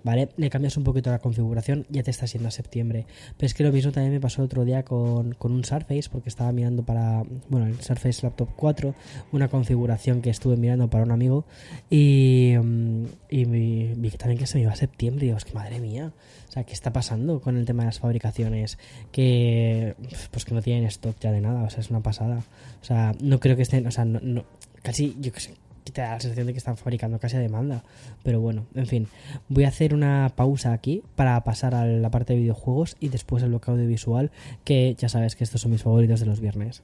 ¿vale? 0.04 0.30
Le 0.38 0.50
cambias 0.50 0.78
un 0.78 0.84
poquito 0.84 1.10
la 1.10 1.20
configuración, 1.20 1.88
ya 1.90 2.04
te 2.04 2.12
estás 2.12 2.32
yendo 2.34 2.50
a 2.50 2.52
septiembre. 2.52 3.08
Pero 3.36 3.48
es 3.48 3.54
que 3.56 3.64
lo 3.64 3.72
mismo 3.72 3.92
también 3.92 4.14
me 4.14 4.20
pasó 4.20 4.42
el 4.42 4.46
otro 4.46 4.64
día 4.64 4.84
con, 4.84 5.36
un 5.40 5.64
Surface, 5.64 6.10
porque 6.12 6.30
estaba 6.30 6.52
mirando 6.52 6.84
para, 6.84 7.24
bueno, 7.50 7.66
el 7.66 7.82
Surface 7.82 8.22
Laptop 8.22 8.50
4, 8.56 8.94
una 9.32 9.48
configuración 9.48 10.22
que 10.22 10.30
estuve 10.30 10.56
mirando 10.56 10.90
para 10.90 11.04
un 11.04 11.12
amigo 11.12 11.46
y, 11.90 12.54
mm, 12.62 13.06
y 13.30 13.46
vi 13.46 14.12
también 14.12 14.38
que 14.38 14.46
se 14.46 14.60
me 14.60 14.64
iba 14.64 14.72
a 14.72 14.76
septiembre. 14.76 15.26
Y 15.26 15.28
digo, 15.30 15.38
es 15.38 15.46
que 15.46 15.54
madre 15.54 15.80
mía, 15.80 16.14
o 16.48 16.52
sea, 16.52 16.64
¿qué 16.64 16.74
está 16.74 16.94
pasando 16.94 17.42
con 17.42 17.58
el 17.58 17.66
tema 17.66 17.84
de 17.84 17.88
las 17.88 18.00
fabricaciones? 18.00 18.78
Que, 19.12 19.96
pues 20.30 20.46
que 20.46 20.54
no 20.54 20.62
tienen 20.62 20.84
stock 20.86 21.16
ya 21.20 21.32
de 21.32 21.42
nada, 21.42 21.64
o 21.64 21.70
sea, 21.72 21.80
es 21.80 21.90
una 21.90 22.02
pasada. 22.02 22.44
O 22.82 22.86
sea, 22.86 23.14
no 23.20 23.40
creo 23.40 23.56
que 23.56 23.64
estén, 23.64 23.88
o 23.88 23.92
sea, 23.92 24.06
no, 24.06 24.46
casi, 24.84 25.16
yo 25.20 25.32
que 25.32 25.40
sé, 25.40 25.54
te 25.92 26.02
da 26.02 26.12
la 26.12 26.20
sensación 26.20 26.48
de 26.48 26.54
que 26.54 26.60
están 26.60 26.78
fabricando 26.78 27.20
casi 27.20 27.38
a 27.38 27.40
demanda. 27.40 27.84
Pero 28.24 28.40
bueno, 28.42 28.66
en 28.76 28.88
fin, 28.88 29.08
voy 29.48 29.64
a 29.64 29.70
hacer 29.70 29.94
una 29.94 30.32
pausa 30.36 30.74
aquí 30.74 31.04
para 31.16 31.44
pasar 31.44 31.76
a 31.76 31.86
la 31.86 32.12
parte 32.12 32.34
de 32.34 32.40
videojuegos 32.40 32.96
y 33.00 33.10
después 33.10 33.44
el 33.44 33.50
bloque 33.50 33.72
audiovisual, 33.72 34.32
que 34.64 34.96
ya 34.98 35.10
sabes 35.10 35.36
que 35.36 35.44
estos 35.44 35.62
son 35.62 35.72
mis 35.72 35.84
favoritos 35.84 36.20
de 36.20 36.26
los 36.26 36.40
viernes. 36.40 36.84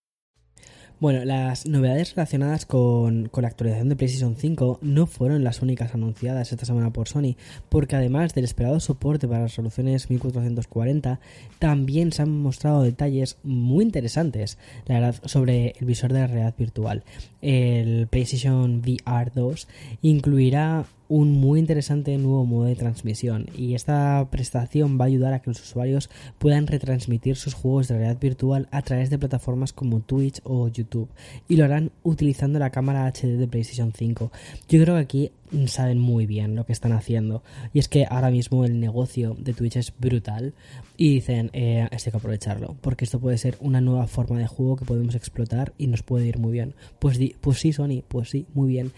Bueno, 1.01 1.25
las 1.25 1.65
novedades 1.65 2.15
relacionadas 2.15 2.67
con, 2.67 3.31
la 3.35 3.47
actualización 3.47 3.89
de 3.89 3.95
PlayStation 3.95 4.35
5 4.35 4.81
no 4.83 5.07
fueron 5.07 5.43
las 5.43 5.63
únicas 5.63 5.95
anunciadas 5.95 6.51
esta 6.51 6.67
semana 6.67 6.93
por 6.93 7.07
Sony, 7.07 7.37
porque 7.69 7.95
además 7.95 8.35
del 8.35 8.43
esperado 8.43 8.79
soporte 8.79 9.27
para 9.27 9.41
las 9.41 9.49
resoluciones 9.49 10.11
1440, 10.11 11.19
también 11.57 12.11
se 12.11 12.21
han 12.21 12.29
mostrado 12.29 12.83
detalles 12.83 13.37
muy 13.41 13.83
interesantes, 13.83 14.59
la 14.85 14.99
verdad, 14.99 15.15
sobre 15.25 15.73
el 15.79 15.87
visor 15.87 16.13
de 16.13 16.19
la 16.19 16.27
realidad 16.27 16.53
virtual. 16.55 17.03
El 17.41 18.05
PlayStation 18.05 18.83
VR 18.85 19.31
2 19.33 19.67
incluirá 20.03 20.85
un 21.11 21.33
muy 21.33 21.59
interesante 21.59 22.17
nuevo 22.17 22.45
modo 22.45 22.67
de 22.67 22.75
transmisión 22.77 23.47
y 23.53 23.75
esta 23.75 24.25
prestación 24.31 24.97
va 24.97 25.03
a 25.03 25.07
ayudar 25.07 25.33
a 25.33 25.41
que 25.41 25.49
los 25.49 25.61
usuarios 25.61 26.09
puedan 26.37 26.67
retransmitir 26.67 27.35
sus 27.35 27.53
juegos 27.53 27.89
de 27.89 27.97
realidad 27.97 28.17
virtual 28.17 28.69
a 28.71 28.81
través 28.81 29.09
de 29.09 29.19
plataformas 29.19 29.73
como 29.73 29.99
Twitch 29.99 30.39
o 30.45 30.69
YouTube 30.69 31.09
y 31.49 31.57
lo 31.57 31.65
harán 31.65 31.91
utilizando 32.03 32.59
la 32.59 32.69
cámara 32.69 33.11
HD 33.11 33.37
de 33.37 33.47
PlayStation 33.49 33.91
5. 33.93 34.31
Yo 34.69 34.81
creo 34.81 34.95
que 34.95 35.01
aquí 35.01 35.31
saben 35.67 35.99
muy 35.99 36.25
bien 36.25 36.55
lo 36.55 36.65
que 36.65 36.73
están 36.73 36.93
haciendo. 36.93 37.43
Y 37.73 37.79
es 37.79 37.87
que 37.87 38.05
ahora 38.09 38.31
mismo 38.31 38.65
el 38.65 38.79
negocio 38.79 39.35
de 39.37 39.53
Twitch 39.53 39.77
es 39.77 39.93
brutal 39.97 40.53
y 40.97 41.15
dicen, 41.15 41.49
eh, 41.53 41.87
esto 41.91 42.09
hay 42.09 42.11
que 42.11 42.17
aprovecharlo, 42.17 42.75
porque 42.81 43.05
esto 43.05 43.19
puede 43.19 43.37
ser 43.37 43.57
una 43.59 43.81
nueva 43.81 44.07
forma 44.07 44.39
de 44.39 44.47
juego 44.47 44.75
que 44.75 44.85
podemos 44.85 45.15
explotar 45.15 45.73
y 45.77 45.87
nos 45.87 46.03
puede 46.03 46.27
ir 46.27 46.37
muy 46.37 46.51
bien. 46.51 46.73
Pues, 46.99 47.19
pues 47.41 47.59
sí, 47.59 47.73
Sony, 47.73 48.03
pues 48.07 48.29
sí, 48.29 48.45
muy 48.53 48.69
bien. 48.69 48.91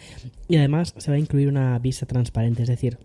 Y 0.48 0.58
además 0.58 0.94
se 0.98 1.10
va 1.10 1.16
a 1.16 1.20
incluir 1.20 1.48
una 1.48 1.78
vista 1.80 2.03
transparente, 2.06 2.64
es 2.64 2.70
decir, 2.70 2.98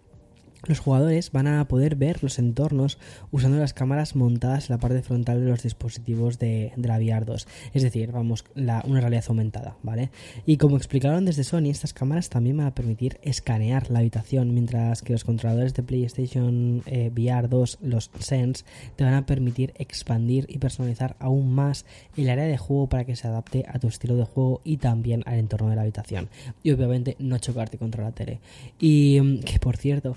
los 0.67 0.81
jugadores 0.81 1.31
van 1.33 1.47
a 1.47 1.67
poder 1.69 1.97
ver 1.97 2.23
los 2.23 2.39
entornos 2.39 2.99
usando 3.31 3.59
las 3.59 3.75
cámaras 3.75 4.17
montadas 4.17 4.69
en 4.69 4.75
la 4.75 4.81
parte 4.81 5.03
frontal 5.03 5.41
de 5.41 5.51
los 5.51 5.63
dispositivos 5.63 6.39
de, 6.39 6.73
la 6.77 6.99
VR 6.99 7.25
2. 7.25 7.47
Es 7.75 7.83
decir, 7.83 8.13
vamos, 8.13 8.45
una 8.55 9.01
realidad 9.01 9.25
aumentada, 9.29 9.77
¿vale? 9.83 10.11
Y 10.47 10.57
como 10.57 10.77
explicaron 10.77 11.25
desde 11.25 11.45
Sony, 11.45 11.71
estas 11.71 11.93
cámaras 11.93 12.29
también 12.29 12.57
van 12.57 12.67
a 12.67 12.75
permitir 12.75 13.19
escanear 13.23 13.91
la 13.91 14.01
habitación, 14.01 14.53
mientras 14.55 15.03
que 15.03 15.13
los 15.13 15.25
controladores 15.25 15.75
de 15.75 15.83
PlayStation 15.83 16.83
eh, 16.87 17.11
VR 17.15 17.49
2, 17.49 17.79
los 17.83 18.11
Sense, 18.19 18.65
te 18.97 19.05
van 19.05 19.15
a 19.15 19.27
permitir 19.27 19.73
expandir 19.77 20.47
y 20.49 20.59
personalizar 20.59 21.17
aún 21.19 21.53
más 21.53 21.85
el 22.17 22.29
área 22.31 22.45
de 22.45 22.59
juego 22.59 22.89
para 22.89 23.05
que 23.05 23.17
se 23.17 23.29
adapte 23.29 23.65
a 23.69 23.79
tu 23.79 23.89
estilo 23.89 24.17
de 24.17 24.25
juego 24.25 24.61
y 24.65 24.79
también 24.79 25.23
al 25.27 25.39
entorno 25.39 25.71
de 25.71 25.77
la 25.77 25.83
habitación. 25.83 26.29
Y 26.63 26.73
obviamente 26.73 27.17
no 27.19 27.39
chocarte 27.39 27.79
contra 27.79 28.05
la 28.05 28.13
tele. 28.13 28.41
Y 28.79 29.21
mm, 29.21 29.41
que 29.41 29.59
por 29.59 29.77
cierto, 29.77 30.17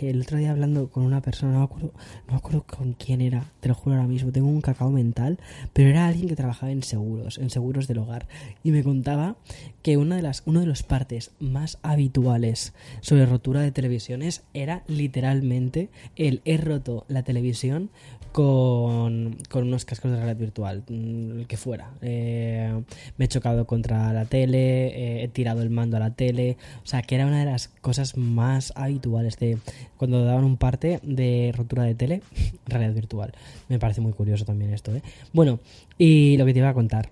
el 0.00 0.22
otro 0.22 0.38
día 0.38 0.50
hablando 0.50 0.88
con 0.90 1.04
una 1.04 1.20
persona, 1.20 1.52
no 1.52 1.58
me, 1.58 1.64
acuerdo, 1.64 1.92
no 2.28 2.36
acuerdo 2.36 2.64
con 2.64 2.92
quién 2.94 3.20
era, 3.20 3.44
te 3.60 3.68
lo 3.68 3.74
juro 3.74 3.96
ahora 3.96 4.08
mismo, 4.08 4.32
tengo 4.32 4.48
un 4.48 4.60
cacao 4.60 4.90
mental, 4.90 5.38
pero 5.72 5.90
era 5.90 6.06
alguien 6.06 6.28
que 6.28 6.36
trabajaba 6.36 6.72
en 6.72 6.82
seguros, 6.82 7.38
en 7.38 7.50
seguros 7.50 7.88
del 7.88 7.98
hogar, 7.98 8.26
y 8.62 8.70
me 8.70 8.82
contaba 8.82 9.36
que 9.82 9.96
una 9.96 10.16
de 10.16 10.22
las, 10.22 10.42
uno 10.46 10.60
de 10.60 10.66
los 10.66 10.82
partes 10.82 11.32
más 11.40 11.78
habituales 11.82 12.72
sobre 13.00 13.26
rotura 13.26 13.60
de 13.60 13.72
televisiones 13.72 14.42
era 14.54 14.82
literalmente 14.86 15.90
el 16.16 16.40
he 16.44 16.56
roto 16.56 17.04
la 17.08 17.22
televisión 17.22 17.90
con, 18.34 19.36
unos 19.54 19.84
cascos 19.84 20.10
de 20.10 20.16
realidad 20.16 20.36
virtual, 20.36 20.82
mm, 20.88 21.38
el 21.38 21.46
que 21.46 21.56
fuera. 21.56 21.92
Eh, 22.02 22.82
me 23.16 23.26
he 23.26 23.28
chocado 23.28 23.64
contra 23.64 24.12
la 24.12 24.24
tele, 24.24 24.88
eh, 24.88 25.22
he 25.22 25.28
tirado 25.28 25.62
el 25.62 25.70
mando 25.70 25.96
a 25.98 26.00
la 26.00 26.10
tele, 26.10 26.56
o 26.82 26.86
sea, 26.86 27.02
que 27.02 27.14
era 27.14 27.26
una 27.26 27.38
de 27.38 27.44
las 27.44 27.68
cosas 27.68 28.16
más 28.16 28.72
habituales 28.74 29.38
de 29.38 29.58
cuando 29.96 30.24
daban 30.24 30.44
un 30.44 30.56
parte 30.56 31.00
de 31.02 31.52
rotura 31.56 31.84
de 31.84 31.94
tele, 31.94 32.22
realidad 32.66 32.94
virtual. 32.94 33.32
Me 33.68 33.78
parece 33.78 34.00
muy 34.00 34.12
curioso 34.12 34.44
también 34.44 34.72
esto, 34.72 34.94
¿eh? 34.94 35.02
Bueno, 35.32 35.60
y 35.98 36.36
lo 36.36 36.46
que 36.46 36.52
te 36.52 36.58
iba 36.60 36.68
a 36.68 36.74
contar. 36.74 37.08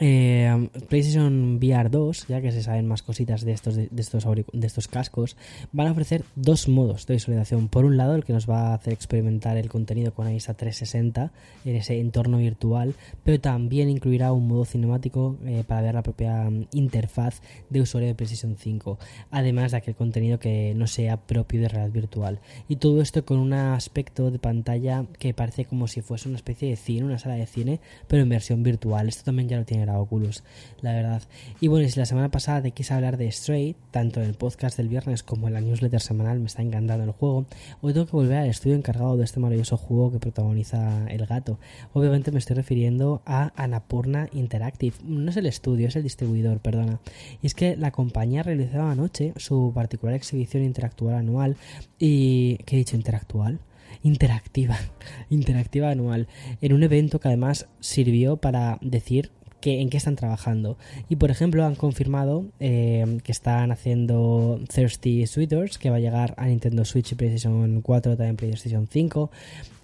Eh, 0.00 0.68
PlayStation 0.88 1.56
VR 1.56 1.88
2, 1.88 2.26
ya 2.26 2.40
que 2.40 2.50
se 2.50 2.62
saben 2.62 2.88
más 2.88 3.02
cositas 3.02 3.44
de 3.44 3.52
estos, 3.52 3.76
de, 3.76 3.88
estos, 3.96 4.24
de 4.24 4.66
estos 4.66 4.88
cascos, 4.88 5.36
van 5.72 5.86
a 5.86 5.92
ofrecer 5.92 6.24
dos 6.34 6.68
modos 6.68 7.06
de 7.06 7.14
visualización. 7.14 7.68
Por 7.68 7.84
un 7.84 7.96
lado, 7.96 8.14
el 8.14 8.24
que 8.24 8.32
nos 8.32 8.48
va 8.48 8.70
a 8.70 8.74
hacer 8.74 8.92
experimentar 8.92 9.56
el 9.56 9.68
contenido 9.68 10.12
con 10.12 10.30
ISA 10.30 10.54
360 10.54 11.30
en 11.64 11.76
ese 11.76 12.00
entorno 12.00 12.38
virtual, 12.38 12.94
pero 13.22 13.40
también 13.40 13.88
incluirá 13.88 14.32
un 14.32 14.48
modo 14.48 14.64
cinemático 14.64 15.36
eh, 15.44 15.62
para 15.66 15.82
ver 15.82 15.94
la 15.94 16.02
propia 16.02 16.50
mm, 16.50 16.66
interfaz 16.72 17.40
de 17.70 17.80
usuario 17.80 18.08
de 18.08 18.14
PlayStation 18.14 18.56
5, 18.56 18.98
además 19.30 19.72
de 19.72 19.78
aquel 19.78 19.94
contenido 19.94 20.38
que 20.38 20.74
no 20.74 20.86
sea 20.88 21.18
propio 21.18 21.60
de 21.60 21.68
realidad 21.68 21.92
virtual. 21.92 22.40
Y 22.68 22.76
todo 22.76 23.00
esto 23.00 23.24
con 23.24 23.38
un 23.38 23.52
aspecto 23.52 24.30
de 24.30 24.38
pantalla 24.38 25.06
que 25.18 25.34
parece 25.34 25.64
como 25.66 25.86
si 25.86 26.00
fuese 26.00 26.28
una 26.28 26.36
especie 26.36 26.68
de 26.68 26.76
cine, 26.76 27.06
una 27.06 27.18
sala 27.18 27.36
de 27.36 27.46
cine, 27.46 27.80
pero 28.08 28.22
en 28.22 28.28
versión 28.28 28.62
virtual. 28.62 29.08
Esto 29.08 29.24
también 29.24 29.48
ya 29.48 29.58
lo 29.58 29.64
tiene 29.64 29.83
era 29.84 30.00
Oculus, 30.00 30.42
la 30.80 30.92
verdad. 30.92 31.22
Y 31.60 31.68
bueno, 31.68 31.88
si 31.88 31.98
la 31.98 32.06
semana 32.06 32.30
pasada 32.30 32.62
te 32.62 32.72
quise 32.72 32.92
hablar 32.92 33.16
de 33.16 33.30
Stray, 33.30 33.76
tanto 33.90 34.20
en 34.20 34.26
el 34.26 34.34
podcast 34.34 34.76
del 34.76 34.88
viernes 34.88 35.22
como 35.22 35.46
en 35.46 35.54
la 35.54 35.60
newsletter 35.60 36.00
semanal 36.00 36.40
me 36.40 36.46
está 36.46 36.62
encantando 36.62 37.04
el 37.04 37.12
juego, 37.12 37.46
hoy 37.80 37.92
tengo 37.92 38.06
que 38.06 38.12
volver 38.12 38.38
al 38.38 38.48
estudio 38.48 38.74
encargado 38.76 39.16
de 39.16 39.24
este 39.24 39.40
maravilloso 39.40 39.76
juego 39.76 40.10
que 40.12 40.18
protagoniza 40.18 41.06
el 41.08 41.24
gato. 41.26 41.58
Obviamente 41.92 42.32
me 42.32 42.38
estoy 42.38 42.56
refiriendo 42.56 43.22
a 43.24 43.52
Anapurna 43.56 44.28
Interactive. 44.32 44.96
No 45.04 45.30
es 45.30 45.36
el 45.36 45.46
estudio, 45.46 45.88
es 45.88 45.96
el 45.96 46.02
distribuidor, 46.02 46.60
perdona. 46.60 47.00
Y 47.42 47.46
es 47.46 47.54
que 47.54 47.76
la 47.76 47.90
compañía 47.90 48.42
realizaba 48.42 48.90
anoche 48.90 49.32
su 49.36 49.72
particular 49.74 50.14
exhibición 50.14 50.64
interactual 50.64 51.14
anual 51.14 51.56
y... 51.98 52.58
¿Qué 52.64 52.76
he 52.76 52.78
dicho? 52.78 52.96
Interactual 52.96 53.60
interactiva, 54.02 54.78
interactiva 55.30 55.90
anual, 55.90 56.28
en 56.60 56.72
un 56.72 56.82
evento 56.82 57.18
que 57.18 57.28
además 57.28 57.66
sirvió 57.80 58.36
para 58.36 58.78
decir 58.80 59.32
en 59.66 59.90
qué 59.90 59.96
están 59.96 60.16
trabajando. 60.16 60.76
Y 61.08 61.16
por 61.16 61.30
ejemplo, 61.30 61.64
han 61.64 61.74
confirmado 61.74 62.44
eh, 62.60 63.18
que 63.22 63.32
están 63.32 63.72
haciendo 63.72 64.60
Thirsty 64.72 65.26
Sweeters, 65.26 65.78
que 65.78 65.90
va 65.90 65.96
a 65.96 66.00
llegar 66.00 66.34
a 66.36 66.46
Nintendo 66.46 66.84
Switch 66.84 67.12
y 67.12 67.14
PlayStation 67.14 67.80
4, 67.80 68.16
también 68.16 68.36
PlayStation 68.36 68.86
5. 68.90 69.30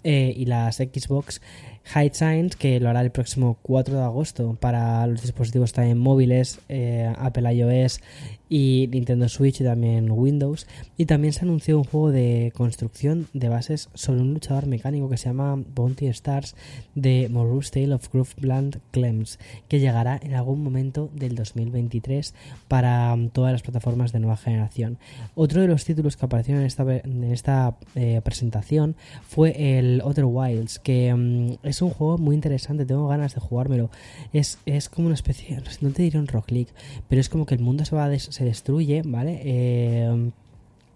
Eh, 0.05 0.33
y 0.37 0.47
las 0.47 0.77
Xbox 0.77 1.41
High 1.85 2.11
Science, 2.15 2.57
que 2.59 2.79
lo 2.79 2.89
hará 2.89 3.01
el 3.01 3.11
próximo 3.11 3.59
4 3.63 3.97
de 3.97 4.03
agosto 4.03 4.57
para 4.61 5.07
los 5.07 5.23
dispositivos 5.23 5.73
también 5.73 5.99
móviles, 5.99 6.61
eh, 6.69 7.13
Apple 7.19 7.53
iOS 7.53 8.01
y 8.49 8.89
Nintendo 8.91 9.29
Switch 9.29 9.61
y 9.61 9.65
también 9.65 10.11
Windows. 10.11 10.67
Y 10.97 11.07
también 11.07 11.33
se 11.33 11.45
anunció 11.45 11.79
un 11.79 11.85
juego 11.85 12.11
de 12.11 12.53
construcción 12.55 13.29
de 13.33 13.49
bases 13.49 13.89
sobre 13.95 14.21
un 14.21 14.35
luchador 14.35 14.67
mecánico 14.67 15.09
que 15.09 15.17
se 15.17 15.29
llama 15.29 15.57
Bounty 15.57 16.07
Stars 16.09 16.55
de 16.95 17.29
Morus 17.31 17.71
Tale 17.71 17.95
of 17.95 18.09
Groove 18.13 18.35
Bland 18.39 18.81
Clems, 18.91 19.39
que 19.69 19.81
llegará 19.81 20.21
en 20.23 20.35
algún 20.35 20.63
momento 20.63 21.11
del 21.15 21.35
2023 21.35 22.35
para 22.69 23.15
um, 23.15 23.31
todas 23.31 23.53
las 23.53 23.63
plataformas 23.63 24.13
de 24.13 24.21
nueva 24.21 24.37
generación. 24.37 24.99
Otro 25.35 25.63
de 25.63 25.69
los 25.69 25.85
títulos 25.85 26.17
que 26.17 26.27
aparecieron 26.27 26.63
en 26.63 26.67
esta, 26.67 26.83
en 26.83 27.25
esta 27.25 27.77
eh, 27.95 28.21
presentación 28.23 28.97
fue 29.29 29.79
el 29.79 29.90
Other 30.05 30.25
Wilds, 30.25 30.79
que 30.79 31.13
um, 31.13 31.57
es 31.63 31.83
un 31.83 31.91
juego 31.91 32.19
muy 32.19 32.35
interesante, 32.35 32.87
tengo 32.87 33.09
ganas 33.09 33.35
de 33.35 33.41
jugármelo. 33.41 33.91
Es, 34.33 34.59
es 34.67 34.89
como 34.89 35.07
una 35.07 35.15
especie, 35.15 35.61
no 35.81 35.91
te 35.91 36.03
diré 36.03 36.19
un 36.19 36.29
rock 36.29 36.51
league, 36.51 36.71
pero 37.09 37.21
es 37.21 37.29
como 37.29 37.47
que 37.47 37.55
el 37.55 37.61
mundo 37.61 37.85
se 37.85 37.97
va 37.97 38.05
a 38.05 38.19
se 38.19 38.45
destruye, 38.45 39.03
¿vale? 39.05 39.41
Eh, 39.45 40.31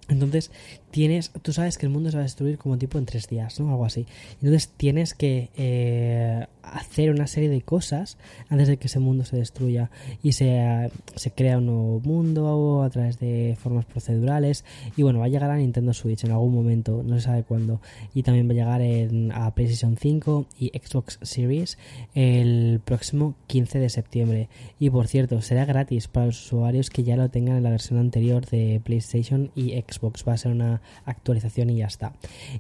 entonces 0.09 0.51
tienes, 0.95 1.33
tú 1.43 1.53
sabes 1.53 1.77
que 1.77 1.87
el 1.87 1.91
mundo 1.91 2.13
se 2.13 2.17
va 2.19 2.21
a 2.21 2.23
destruir 2.23 2.57
como 2.57 2.79
tipo 2.79 2.99
en 2.99 3.05
tres 3.05 3.27
días, 3.27 3.59
¿no? 3.59 3.69
Algo 3.69 3.85
así. 3.85 4.07
Entonces 4.35 4.69
tienes 4.77 5.13
que 5.13 5.51
eh, 5.57 6.47
hacer 6.63 7.11
una 7.11 7.27
serie 7.27 7.49
de 7.49 7.63
cosas 7.63 8.17
antes 8.49 8.69
de 8.69 8.77
que 8.77 8.87
ese 8.87 9.01
mundo 9.01 9.25
se 9.25 9.37
destruya 9.37 9.91
y 10.23 10.33
se, 10.33 10.93
se 11.17 11.33
crea 11.33 11.59
un 11.59 11.67
nuevo 11.67 11.99
mundo 11.99 12.85
a 12.85 12.91
través 12.91 13.19
de 13.19 13.57
formas 13.61 13.87
procedurales. 13.87 14.65
Y 14.97 15.03
bueno, 15.03 15.19
va 15.19 15.25
a 15.25 15.29
llegar 15.29 15.51
a 15.51 15.57
Nintendo 15.57 15.93
Switch 15.95 16.23
en 16.23 16.31
algún 16.31 16.55
momento, 16.55 17.03
no 17.05 17.17
se 17.17 17.23
sabe 17.23 17.43
cuándo. 17.43 17.81
Y 18.15 18.23
también 18.23 18.47
va 18.47 18.53
a 18.53 18.55
llegar 18.55 18.81
en, 18.81 19.33
a 19.33 19.53
PlayStation 19.53 19.97
5 19.97 20.47
y 20.61 20.69
Xbox 20.79 21.19
Series 21.23 21.77
el 22.15 22.81
próximo 22.85 23.35
15 23.49 23.81
de 23.81 23.89
septiembre. 23.89 24.49
Y 24.79 24.91
por 24.91 25.09
cierto, 25.09 25.43
será 25.43 25.65
gratis 25.65 26.07
para 26.07 26.27
los 26.27 26.41
usuarios 26.41 26.89
que 26.89 27.03
ya 27.03 27.17
lo 27.17 27.29
tengan 27.31 27.57
en 27.57 27.65
la 27.65 27.71
versión 27.71 27.99
anterior 27.99 28.47
de 28.47 28.81
PlayStation 28.85 29.51
y 29.57 29.73
Xbox. 29.73 30.25
Va 30.27 30.35
a 30.35 30.39
ser 30.39 30.53
una 30.53 30.83
actualización 31.05 31.71
y 31.71 31.77
ya 31.79 31.87
está. 31.87 32.13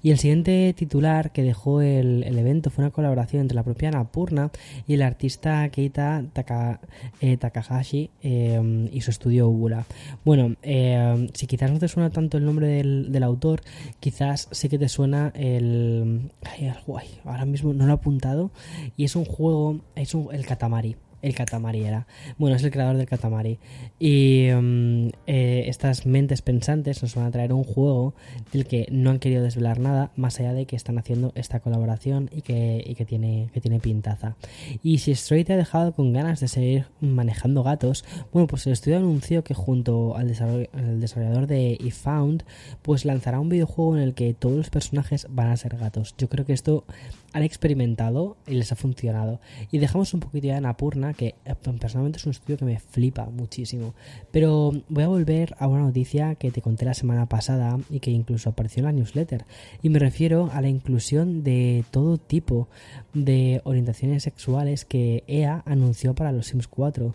Y 0.02 0.10
el 0.10 0.18
siguiente 0.18 0.72
titular 0.76 1.32
que 1.32 1.42
dejó 1.42 1.80
el, 1.80 2.22
evento 2.24 2.70
fue 2.70 2.84
una 2.84 2.90
colaboración 2.90 3.42
entre 3.42 3.54
la 3.54 3.62
propia 3.62 3.90
Napurna 3.90 4.50
y 4.86 4.94
el 4.94 5.02
artista 5.02 5.68
Keita 5.68 6.24
eh, 7.20 7.36
Takahashi 7.36 8.10
eh, 8.22 8.88
y 8.92 9.00
su 9.00 9.10
estudio 9.10 9.48
Ubula. 9.48 9.84
Bueno, 10.24 10.56
eh, 10.62 11.28
si 11.34 11.46
quizás 11.46 11.70
no 11.70 11.78
te 11.78 11.88
suena 11.88 12.10
tanto 12.10 12.36
el 12.36 12.44
nombre 12.44 12.66
del, 12.68 13.22
autor, 13.24 13.62
quizás 14.00 14.48
sí 14.50 14.68
que 14.68 14.78
te 14.78 14.88
suena 14.88 15.32
el... 15.34 16.30
Ay, 16.42 16.72
ahora 17.24 17.44
mismo 17.46 17.72
no 17.72 17.86
lo 17.86 17.92
he 17.92 17.94
apuntado. 17.94 18.50
Y 18.96 19.04
es 19.04 19.16
un 19.16 19.24
juego, 19.24 19.80
es 19.94 20.14
un, 20.14 20.28
el 20.32 20.44
Katamari 20.44 20.96
el 21.24 21.34
Katamari 21.34 21.84
era. 21.84 22.06
Bueno, 22.36 22.56
es 22.56 22.62
el 22.62 22.70
creador 22.70 22.96
del 22.96 23.06
Katamari. 23.06 23.58
Y 23.98 24.48
mm, 24.54 25.08
eh, 25.26 25.64
estas 25.66 26.04
mentes 26.04 26.42
pensantes 26.42 27.02
nos 27.02 27.14
van 27.14 27.24
a 27.24 27.30
traer 27.30 27.52
un 27.52 27.64
juego 27.64 28.14
del 28.52 28.66
que 28.66 28.86
no 28.90 29.10
han 29.10 29.18
querido 29.18 29.42
desvelar 29.42 29.80
nada, 29.80 30.12
más 30.16 30.38
allá 30.38 30.52
de 30.52 30.66
que 30.66 30.76
están 30.76 30.98
haciendo 30.98 31.32
esta 31.34 31.60
colaboración 31.60 32.28
y 32.30 32.42
que, 32.42 32.94
que, 32.96 33.04
tiene, 33.06 33.48
que 33.54 33.60
tiene 33.60 33.80
pintaza. 33.80 34.36
Y 34.82 34.98
si 34.98 35.14
Stray 35.14 35.44
te 35.44 35.54
ha 35.54 35.56
dejado 35.56 35.94
con 35.94 36.12
ganas 36.12 36.40
de 36.40 36.48
seguir 36.48 36.86
manejando 37.00 37.62
gatos, 37.62 38.04
bueno, 38.32 38.46
pues 38.46 38.66
el 38.66 38.74
estudio 38.74 38.98
anunció 38.98 39.42
que 39.44 39.54
junto 39.54 40.16
al, 40.16 40.30
al 40.72 41.00
desarrollador 41.00 41.46
de 41.46 41.78
eFound, 41.80 42.44
pues 42.82 43.06
lanzará 43.06 43.40
un 43.40 43.48
videojuego 43.48 43.96
en 43.96 44.02
el 44.02 44.14
que 44.14 44.34
todos 44.34 44.56
los 44.56 44.70
personajes 44.70 45.26
van 45.30 45.48
a 45.48 45.56
ser 45.56 45.76
gatos. 45.78 46.14
Yo 46.18 46.28
creo 46.28 46.44
que 46.44 46.52
esto 46.52 46.84
han 47.34 47.42
experimentado 47.42 48.36
y 48.46 48.54
les 48.54 48.70
ha 48.70 48.76
funcionado. 48.76 49.40
Y 49.72 49.78
dejamos 49.78 50.14
un 50.14 50.20
poquito 50.20 50.46
ya 50.46 50.56
en 50.56 50.66
Apurna, 50.66 51.14
que 51.14 51.34
eh, 51.44 51.54
personalmente 51.80 52.18
es 52.18 52.26
un 52.26 52.30
estudio 52.30 52.56
que 52.56 52.64
me 52.64 52.78
flipa 52.78 53.26
muchísimo. 53.26 53.92
Pero 54.30 54.72
voy 54.88 55.02
a 55.02 55.08
volver 55.08 55.56
a 55.58 55.66
una 55.66 55.82
noticia 55.82 56.36
que 56.36 56.52
te 56.52 56.62
conté 56.62 56.84
la 56.84 56.94
semana 56.94 57.26
pasada 57.26 57.76
y 57.90 57.98
que 57.98 58.12
incluso 58.12 58.50
apareció 58.50 58.80
en 58.80 58.84
la 58.86 58.92
newsletter. 58.92 59.44
Y 59.82 59.90
me 59.90 59.98
refiero 59.98 60.48
a 60.52 60.60
la 60.60 60.68
inclusión 60.68 61.42
de 61.42 61.84
todo 61.90 62.18
tipo 62.18 62.68
de 63.12 63.60
orientaciones 63.64 64.22
sexuales 64.22 64.84
que 64.84 65.24
EA 65.26 65.64
anunció 65.66 66.14
para 66.14 66.30
los 66.30 66.46
Sims 66.46 66.68
4. 66.68 67.14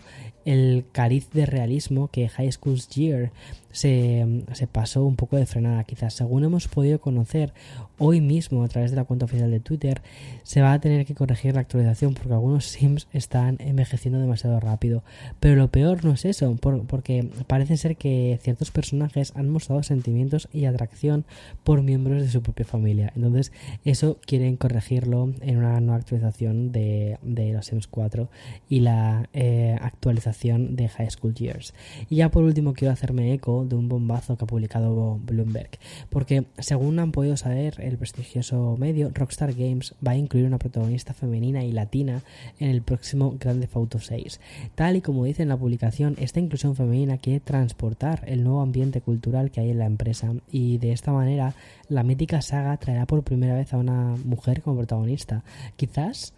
El 0.49 0.85
cariz 0.91 1.29
de 1.29 1.45
realismo 1.45 2.07
que 2.07 2.27
High 2.27 2.51
School's 2.53 2.89
Year 2.89 3.31
se, 3.71 4.45
se, 4.53 4.65
pasó 4.65 5.05
un 5.05 5.15
poco 5.15 5.37
de 5.37 5.45
frenada 5.45 5.83
quizás. 5.83 6.15
Según 6.15 6.43
hemos 6.43 6.67
podido 6.67 6.99
conocer 6.99 7.53
hoy 7.99 8.19
mismo 8.19 8.63
a 8.63 8.67
través 8.67 8.89
de 8.89 8.97
la 8.97 9.03
cuenta 9.03 9.25
oficial 9.25 9.51
de 9.51 9.59
Twitter, 9.59 10.01
se 10.41 10.63
va 10.63 10.73
a 10.73 10.79
tener 10.79 11.05
que 11.05 11.13
corregir 11.13 11.53
la 11.53 11.61
actualización 11.61 12.15
porque 12.15 12.33
algunos 12.33 12.65
Sims 12.65 13.07
están 13.13 13.57
envejeciendo 13.59 14.19
demasiado 14.19 14.59
rápido. 14.59 15.03
Pero 15.39 15.55
lo 15.55 15.67
peor 15.67 16.03
no 16.03 16.13
es 16.13 16.25
eso, 16.25 16.55
porque 16.87 17.29
parece 17.45 17.77
ser 17.77 17.95
que 17.95 18.39
ciertos 18.41 18.71
personajes 18.71 19.33
han 19.35 19.49
mostrado 19.49 19.83
sentimientos 19.83 20.49
y 20.51 20.65
atracción 20.65 21.25
por 21.63 21.83
miembros 21.83 22.23
de 22.23 22.29
su 22.29 22.41
propia 22.41 22.65
familia. 22.65 23.13
Entonces 23.15 23.51
eso 23.85 24.17
quieren 24.25 24.57
corregirlo 24.57 25.31
en 25.41 25.57
una 25.57 25.79
nueva 25.79 25.97
actualización 25.97 26.71
de, 26.71 27.19
de 27.21 27.53
los 27.53 27.67
Sims 27.67 27.85
4 27.85 28.29
y 28.67 28.79
la 28.79 29.29
eh, 29.33 29.77
actualización 29.79 30.38
de 30.41 30.87
High 30.87 31.11
School 31.11 31.33
Years. 31.33 31.73
Y 32.09 32.17
ya 32.17 32.29
por 32.29 32.43
último 32.43 32.73
quiero 32.73 32.93
hacerme 32.93 33.33
eco 33.33 33.65
de 33.65 33.75
un 33.75 33.89
bombazo 33.89 34.37
que 34.37 34.45
ha 34.45 34.47
publicado 34.47 35.19
Bloomberg. 35.25 35.71
Porque, 36.09 36.45
según 36.57 36.99
han 36.99 37.11
podido 37.11 37.37
saber 37.37 37.75
el 37.79 37.97
prestigioso 37.97 38.75
medio, 38.77 39.11
Rockstar 39.13 39.53
Games 39.53 39.95
va 40.05 40.11
a 40.11 40.15
incluir 40.15 40.45
una 40.45 40.59
protagonista 40.59 41.13
femenina 41.13 41.63
y 41.63 41.71
latina 41.71 42.21
en 42.59 42.69
el 42.69 42.81
próximo 42.81 43.35
Grand 43.39 43.61
Theft 43.61 43.75
Auto 43.75 43.99
6. 43.99 44.39
Tal 44.75 44.95
y 44.95 45.01
como 45.01 45.25
dice 45.25 45.43
en 45.43 45.49
la 45.49 45.57
publicación, 45.57 46.15
esta 46.19 46.39
inclusión 46.39 46.75
femenina 46.75 47.17
quiere 47.17 47.39
transportar 47.39 48.23
el 48.27 48.43
nuevo 48.43 48.61
ambiente 48.61 49.01
cultural 49.01 49.51
que 49.51 49.61
hay 49.61 49.71
en 49.71 49.79
la 49.79 49.85
empresa 49.85 50.33
y 50.51 50.77
de 50.77 50.91
esta 50.91 51.11
manera 51.11 51.53
la 51.87 52.03
mítica 52.03 52.41
saga 52.41 52.77
traerá 52.77 53.05
por 53.05 53.23
primera 53.23 53.55
vez 53.55 53.73
a 53.73 53.77
una 53.77 54.15
mujer 54.23 54.61
como 54.61 54.77
protagonista. 54.77 55.43
Quizás 55.75 56.33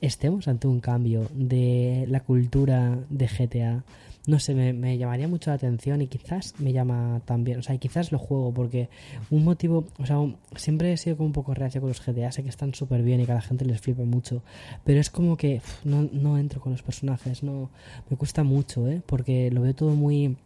estemos 0.00 0.48
ante 0.48 0.66
un 0.66 0.80
cambio 0.80 1.28
de 1.34 2.06
la 2.08 2.20
cultura 2.20 2.98
de 3.08 3.26
GTA 3.26 3.84
no 4.26 4.40
sé, 4.40 4.54
me, 4.54 4.98
llamaría 4.98 5.28
mucho 5.28 5.50
la 5.50 5.54
atención 5.54 6.02
y 6.02 6.08
quizás 6.08 6.54
me 6.58 6.72
llama 6.72 7.20
también, 7.24 7.60
o 7.60 7.62
sea, 7.62 7.76
quizás 7.78 8.10
lo 8.10 8.18
juego 8.18 8.52
porque 8.52 8.88
un 9.30 9.44
motivo, 9.44 9.86
o 9.98 10.06
sea, 10.06 10.16
siempre 10.56 10.92
he 10.92 10.96
sido 10.96 11.16
como 11.16 11.28
un 11.28 11.32
poco 11.32 11.54
reacio 11.54 11.80
con 11.80 11.88
los 11.88 12.04
GTA, 12.04 12.32
sé 12.32 12.42
que 12.42 12.48
están 12.48 12.74
súper 12.74 13.02
bien 13.02 13.20
y 13.20 13.26
que 13.26 13.32
a 13.32 13.36
la 13.36 13.40
gente 13.40 13.64
les 13.64 13.80
flipa 13.80 14.02
mucho, 14.02 14.42
pero 14.84 15.00
es 15.00 15.10
como 15.10 15.36
que 15.36 15.62
no, 15.84 16.08
no 16.12 16.38
entro 16.38 16.60
con 16.60 16.72
los 16.72 16.82
personajes, 16.82 17.44
no, 17.44 17.70
me 18.10 18.16
cuesta 18.16 18.42
mucho, 18.42 18.88
¿eh? 18.88 19.00
Porque 19.06 19.50
lo 19.50 19.62
veo 19.62 19.74
todo 19.74 19.90
muy... 19.90 20.36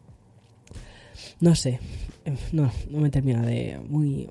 No 1.41 1.55
sé, 1.55 1.81
no, 2.53 2.71
no 2.91 3.01
me 3.01 3.11
termina 3.11 3.43
de 3.43 3.79
muy... 3.89 4.29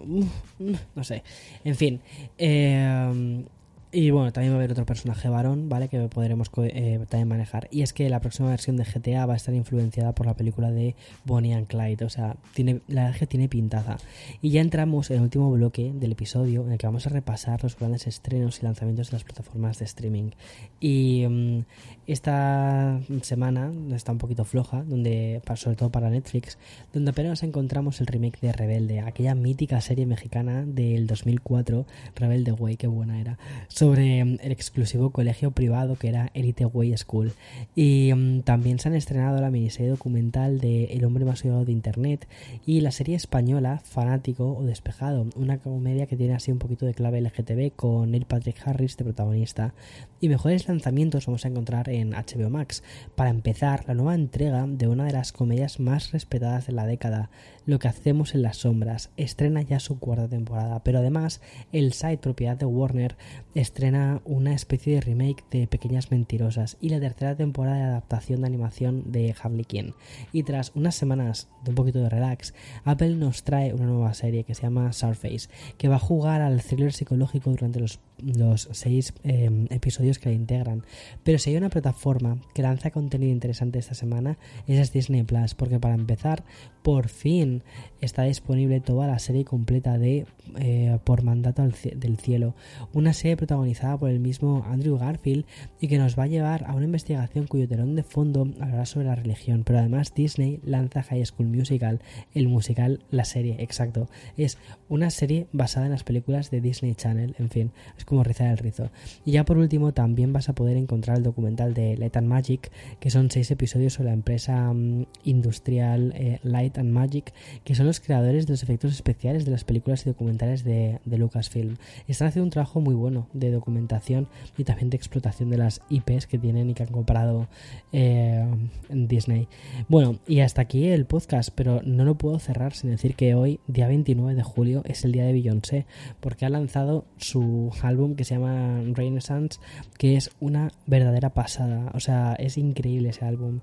No 0.95 1.03
sé, 1.03 1.23
en 1.63 1.75
fin. 1.75 2.01
Eh, 2.37 3.43
y 3.91 4.11
bueno, 4.11 4.31
también 4.31 4.53
va 4.53 4.57
a 4.57 4.59
haber 4.59 4.71
otro 4.71 4.85
personaje 4.85 5.29
varón, 5.29 5.67
¿vale? 5.67 5.87
Que 5.87 5.99
podremos 6.09 6.51
eh, 6.57 6.99
también 7.09 7.27
manejar. 7.27 7.67
Y 7.71 7.81
es 7.81 7.91
que 7.91 8.07
la 8.07 8.19
próxima 8.21 8.49
versión 8.49 8.77
de 8.77 8.83
GTA 8.83 9.25
va 9.25 9.33
a 9.33 9.35
estar 9.35 9.55
influenciada 9.55 10.13
por 10.13 10.27
la 10.27 10.35
película 10.35 10.69
de 10.69 10.95
Bonnie 11.25 11.53
and 11.53 11.65
Clyde. 11.65 12.05
O 12.05 12.09
sea, 12.09 12.35
tiene, 12.53 12.81
la 12.87 13.05
verdad 13.05 13.19
que 13.19 13.25
tiene 13.25 13.49
pintaza. 13.49 13.97
Y 14.43 14.51
ya 14.51 14.61
entramos 14.61 15.09
en 15.09 15.17
el 15.17 15.23
último 15.23 15.49
bloque 15.51 15.91
del 15.91 16.11
episodio 16.11 16.63
en 16.65 16.73
el 16.73 16.77
que 16.77 16.85
vamos 16.85 17.07
a 17.07 17.09
repasar 17.09 17.63
los 17.63 17.79
grandes 17.79 18.05
estrenos 18.05 18.61
y 18.61 18.65
lanzamientos 18.65 19.09
de 19.09 19.15
las 19.15 19.23
plataformas 19.23 19.79
de 19.79 19.85
streaming. 19.85 20.31
Y 20.79 21.25
mm, 21.27 21.65
esta 22.05 22.99
semana 23.23 23.71
está 23.95 24.11
un 24.11 24.19
poquito 24.19 24.45
floja, 24.45 24.83
donde 24.83 25.41
sobre 25.55 25.75
todo 25.75 25.89
para 25.89 26.11
Netflix, 26.11 26.59
donde 26.93 27.09
apenas 27.09 27.41
encontramos 27.41 28.01
el 28.01 28.07
remake 28.07 28.39
de 28.39 28.51
Rebelde, 28.51 28.99
aquella 28.99 29.33
mítica 29.33 29.81
serie 29.81 30.05
mexicana 30.05 30.63
del 30.63 31.07
2004, 31.07 31.87
Rebelde 32.15 32.51
Way, 32.51 32.77
qué 32.77 32.87
buena 32.87 33.19
era 33.19 33.39
sobre 33.79 34.25
mm, 34.25 34.39
el 34.41 34.51
exclusivo 34.51 35.11
colegio 35.11 35.51
privado 35.51 35.95
que 35.95 36.09
era 36.09 36.31
Elite 36.33 36.65
Way 36.65 36.97
School. 36.97 37.31
Y 37.77 38.11
mm, 38.13 38.41
también 38.41 38.77
se 38.77 38.89
han 38.89 38.95
estrenado 38.95 39.39
la 39.39 39.51
miniserie 39.51 39.89
documental 39.89 40.59
de 40.59 40.85
El 40.85 41.05
hombre 41.05 41.23
más 41.23 41.45
odiado 41.45 41.63
de 41.63 41.71
Internet 41.71 42.27
y 42.65 42.81
la 42.81 42.91
serie 42.91 43.15
española 43.15 43.81
Fanático 43.85 44.57
o 44.57 44.63
Despejado, 44.65 45.27
una 45.37 45.59
comedia 45.59 46.07
que 46.07 46.17
tiene 46.17 46.33
así 46.33 46.51
un 46.51 46.59
poquito 46.59 46.85
de 46.85 46.93
clave 46.93 47.21
LGTB 47.21 47.73
con 47.73 48.11
Neil 48.11 48.25
Patrick 48.25 48.67
Harris 48.67 48.97
de 48.97 49.05
protagonista. 49.05 49.73
Y 50.19 50.27
mejores 50.27 50.67
lanzamientos 50.67 51.27
vamos 51.27 51.45
a 51.45 51.47
encontrar 51.47 51.87
en 51.87 52.09
HBO 52.09 52.49
Max. 52.49 52.83
Para 53.15 53.29
empezar, 53.29 53.85
la 53.87 53.93
nueva 53.93 54.13
entrega 54.13 54.67
de 54.67 54.89
una 54.89 55.05
de 55.05 55.13
las 55.13 55.31
comedias 55.31 55.79
más 55.79 56.11
respetadas 56.11 56.67
de 56.67 56.73
la 56.73 56.85
década, 56.85 57.29
Lo 57.69 57.77
que 57.77 57.87
hacemos 57.87 58.33
en 58.33 58.41
las 58.41 58.57
sombras, 58.57 59.11
estrena 59.15 59.61
ya 59.61 59.79
su 59.79 59.99
cuarta 59.99 60.27
temporada, 60.27 60.83
pero 60.83 60.97
además 60.97 61.39
el 61.71 61.93
site 61.93 62.17
propiedad 62.17 62.57
de 62.57 62.65
Warner 62.65 63.15
estrena 63.53 64.23
una 64.25 64.55
especie 64.55 64.95
de 64.95 65.01
remake 65.01 65.45
de 65.51 65.67
Pequeñas 65.67 66.09
Mentirosas 66.09 66.77
y 66.81 66.89
la 66.89 66.99
tercera 66.99 67.35
temporada 67.35 67.77
de 67.77 67.83
adaptación 67.83 68.41
de 68.41 68.47
animación 68.47 69.11
de 69.11 69.35
Harley 69.39 69.65
Quinn. 69.65 69.93
Y 70.33 70.41
tras 70.41 70.71
unas 70.73 70.95
semanas 70.95 71.47
de 71.63 71.69
un 71.69 71.75
poquito 71.75 71.99
de 71.99 72.09
relax, 72.09 72.55
Apple 72.85 73.15
nos 73.17 73.43
trae 73.43 73.71
una 73.71 73.85
nueva 73.85 74.15
serie 74.15 74.45
que 74.45 74.55
se 74.55 74.63
llama 74.63 74.91
Surface, 74.91 75.47
que 75.77 75.89
va 75.89 75.97
a 75.97 75.99
jugar 75.99 76.41
al 76.41 76.63
thriller 76.63 76.91
psicológico 76.91 77.51
durante 77.51 77.79
los, 77.79 77.99
los 78.23 78.69
seis 78.71 79.13
em, 79.23 79.67
episodios 79.69 80.19
que 80.19 80.29
la 80.29 80.35
integran. 80.35 80.83
Pero 81.23 81.37
si 81.39 81.49
hay 81.49 81.57
una 81.57 81.69
plataforma 81.69 82.39
que 82.53 82.61
lanza 82.61 82.91
contenido 82.91 83.31
interesante 83.31 83.79
esta 83.79 83.93
semana, 83.93 84.37
esa 84.67 84.81
es 84.81 84.91
Disney 84.91 85.23
Plus, 85.23 85.55
porque 85.55 85.79
para 85.79 85.95
empezar, 85.95 86.43
por 86.83 87.09
fin 87.09 87.63
está 88.01 88.23
disponible 88.23 88.79
toda 88.79 89.07
la 89.07 89.19
serie 89.19 89.45
completa 89.45 89.97
de 89.97 90.25
eh, 90.57 90.97
Por 91.03 91.23
Mandato 91.23 91.63
del 91.63 92.17
Cielo, 92.17 92.55
una 92.93 93.13
serie 93.13 93.37
protagonizada 93.37 93.97
por 93.97 94.09
el 94.09 94.19
mismo 94.19 94.65
Andrew 94.67 94.97
Garfield 94.97 95.45
y 95.79 95.87
que 95.87 95.97
nos 95.97 96.17
va 96.17 96.23
a 96.23 96.27
llevar 96.27 96.65
a 96.65 96.73
una 96.73 96.85
investigación 96.85 97.47
cuyo 97.47 97.67
telón 97.67 97.95
de 97.95 98.03
fondo 98.03 98.41
hablará 98.59 98.85
sobre 98.85 99.07
la 99.07 99.15
religión, 99.15 99.63
pero 99.63 99.79
además 99.79 100.13
Disney 100.13 100.59
lanza 100.63 101.03
High 101.03 101.25
School 101.25 101.47
Musical, 101.47 102.01
el 102.33 102.47
musical, 102.47 103.03
la 103.11 103.25
serie, 103.25 103.57
exacto. 103.59 104.09
Es 104.37 104.57
una 104.87 105.09
serie 105.09 105.47
basada 105.51 105.85
en 105.85 105.91
las 105.91 106.03
películas 106.03 106.51
de 106.51 106.61
Disney 106.61 106.95
Channel, 106.95 107.35
en 107.39 107.49
fin, 107.49 107.71
es 107.97 108.05
como 108.05 108.23
rizar 108.23 108.47
el 108.47 108.57
rizo. 108.57 108.89
Y 109.25 109.31
ya 109.31 109.45
por 109.45 109.57
último 109.57 109.93
también 109.93 110.33
vas 110.33 110.49
a 110.49 110.53
poder 110.53 110.77
encontrar 110.77 111.17
el 111.17 111.23
documental 111.23 111.73
de 111.73 111.97
Light 111.97 112.17
and 112.17 112.27
Magic, 112.27 112.71
que 112.99 113.09
son 113.09 113.29
seis 113.31 113.51
episodios 113.51 113.93
sobre 113.93 114.09
la 114.09 114.13
empresa 114.13 114.73
mm, 114.73 115.05
industrial 115.23 116.13
eh, 116.15 116.39
Light 116.43 116.77
and 116.77 116.91
Magic, 116.91 117.33
que 117.63 117.75
son 117.75 117.85
los 117.85 117.99
creadores 117.99 118.47
de 118.47 118.53
los 118.53 118.63
efectos 118.63 118.91
especiales 118.91 119.45
de 119.45 119.51
las 119.51 119.63
películas 119.63 120.05
y 120.05 120.09
documentales 120.09 120.38
de, 120.45 120.99
Lucasfilm. 121.05 121.75
Están 122.07 122.29
haciendo 122.29 122.45
un 122.45 122.49
trabajo 122.49 122.79
muy 122.79 122.95
bueno 122.95 123.27
de 123.33 123.51
documentación 123.51 124.27
y 124.57 124.63
también 124.63 124.89
de 124.89 124.97
explotación 124.97 125.49
de 125.49 125.57
las 125.57 125.81
IPs 125.89 126.27
que 126.27 126.37
tienen 126.37 126.69
y 126.69 126.73
que 126.73 126.83
han 126.83 126.91
comprado 126.91 127.47
eh, 127.91 128.47
Disney. 128.89 129.47
Bueno, 129.87 130.19
y 130.27 130.39
hasta 130.39 130.61
aquí 130.61 130.87
el 130.87 131.05
podcast, 131.05 131.49
pero 131.53 131.81
no 131.83 132.05
lo 132.05 132.15
puedo 132.15 132.39
cerrar 132.39 132.73
sin 132.73 132.91
decir 132.91 133.15
que 133.15 133.35
hoy, 133.35 133.59
día 133.67 133.87
29 133.87 134.35
de 134.35 134.43
julio, 134.43 134.81
es 134.85 135.03
el 135.03 135.11
día 135.11 135.25
de 135.25 135.33
Beyoncé, 135.33 135.85
porque 136.19 136.45
ha 136.45 136.49
lanzado 136.49 137.05
su 137.17 137.71
álbum 137.81 138.15
que 138.15 138.23
se 138.23 138.35
llama 138.35 138.81
Renaissance, 138.93 139.59
que 139.97 140.15
es 140.15 140.31
una 140.39 140.71
verdadera 140.85 141.33
pasada. 141.33 141.91
O 141.93 141.99
sea, 141.99 142.35
es 142.39 142.57
increíble 142.57 143.09
ese 143.09 143.25
álbum. 143.25 143.59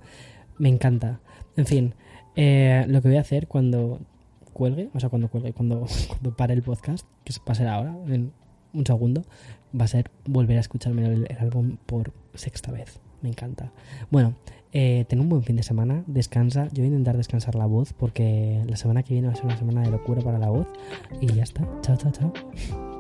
Me 0.58 0.68
encanta. 0.68 1.20
En 1.56 1.66
fin, 1.66 1.94
eh, 2.34 2.84
lo 2.88 3.00
que 3.00 3.08
voy 3.08 3.16
a 3.16 3.22
hacer 3.22 3.48
cuando 3.48 4.00
cuelgue, 4.56 4.88
o 4.94 5.00
sea, 5.00 5.10
cuando 5.10 5.28
cuelgue, 5.28 5.52
cuando, 5.52 5.86
cuando 6.08 6.34
pare 6.34 6.54
el 6.54 6.62
podcast, 6.62 7.06
que 7.24 7.34
va 7.46 7.52
a 7.52 7.54
ser 7.54 7.68
ahora, 7.68 7.94
en 8.08 8.32
un 8.72 8.86
segundo, 8.86 9.22
va 9.78 9.84
a 9.84 9.88
ser 9.88 10.10
volver 10.24 10.56
a 10.56 10.60
escucharme 10.60 11.04
el, 11.04 11.28
álbum 11.38 11.76
por 11.84 12.12
sexta 12.34 12.72
vez. 12.72 13.00
Me 13.20 13.28
encanta. 13.28 13.70
Bueno, 14.10 14.34
eh, 14.72 15.04
ten 15.08 15.20
un 15.20 15.28
buen 15.28 15.42
fin 15.42 15.56
de 15.56 15.62
semana, 15.62 16.04
descansa. 16.06 16.68
Yo 16.68 16.82
voy 16.82 16.84
a 16.84 16.86
intentar 16.88 17.16
descansar 17.16 17.54
la 17.54 17.66
voz 17.66 17.92
porque 17.92 18.62
la 18.66 18.76
semana 18.76 19.02
que 19.02 19.12
viene 19.12 19.28
va 19.28 19.34
a 19.34 19.36
ser 19.36 19.44
una 19.44 19.58
semana 19.58 19.82
de 19.82 19.90
locura 19.90 20.22
para 20.22 20.38
la 20.38 20.48
voz. 20.48 20.66
Y 21.20 21.26
ya 21.26 21.42
está. 21.42 21.66
Chao, 21.82 21.96
chao, 21.96 22.12
chao. 22.12 22.32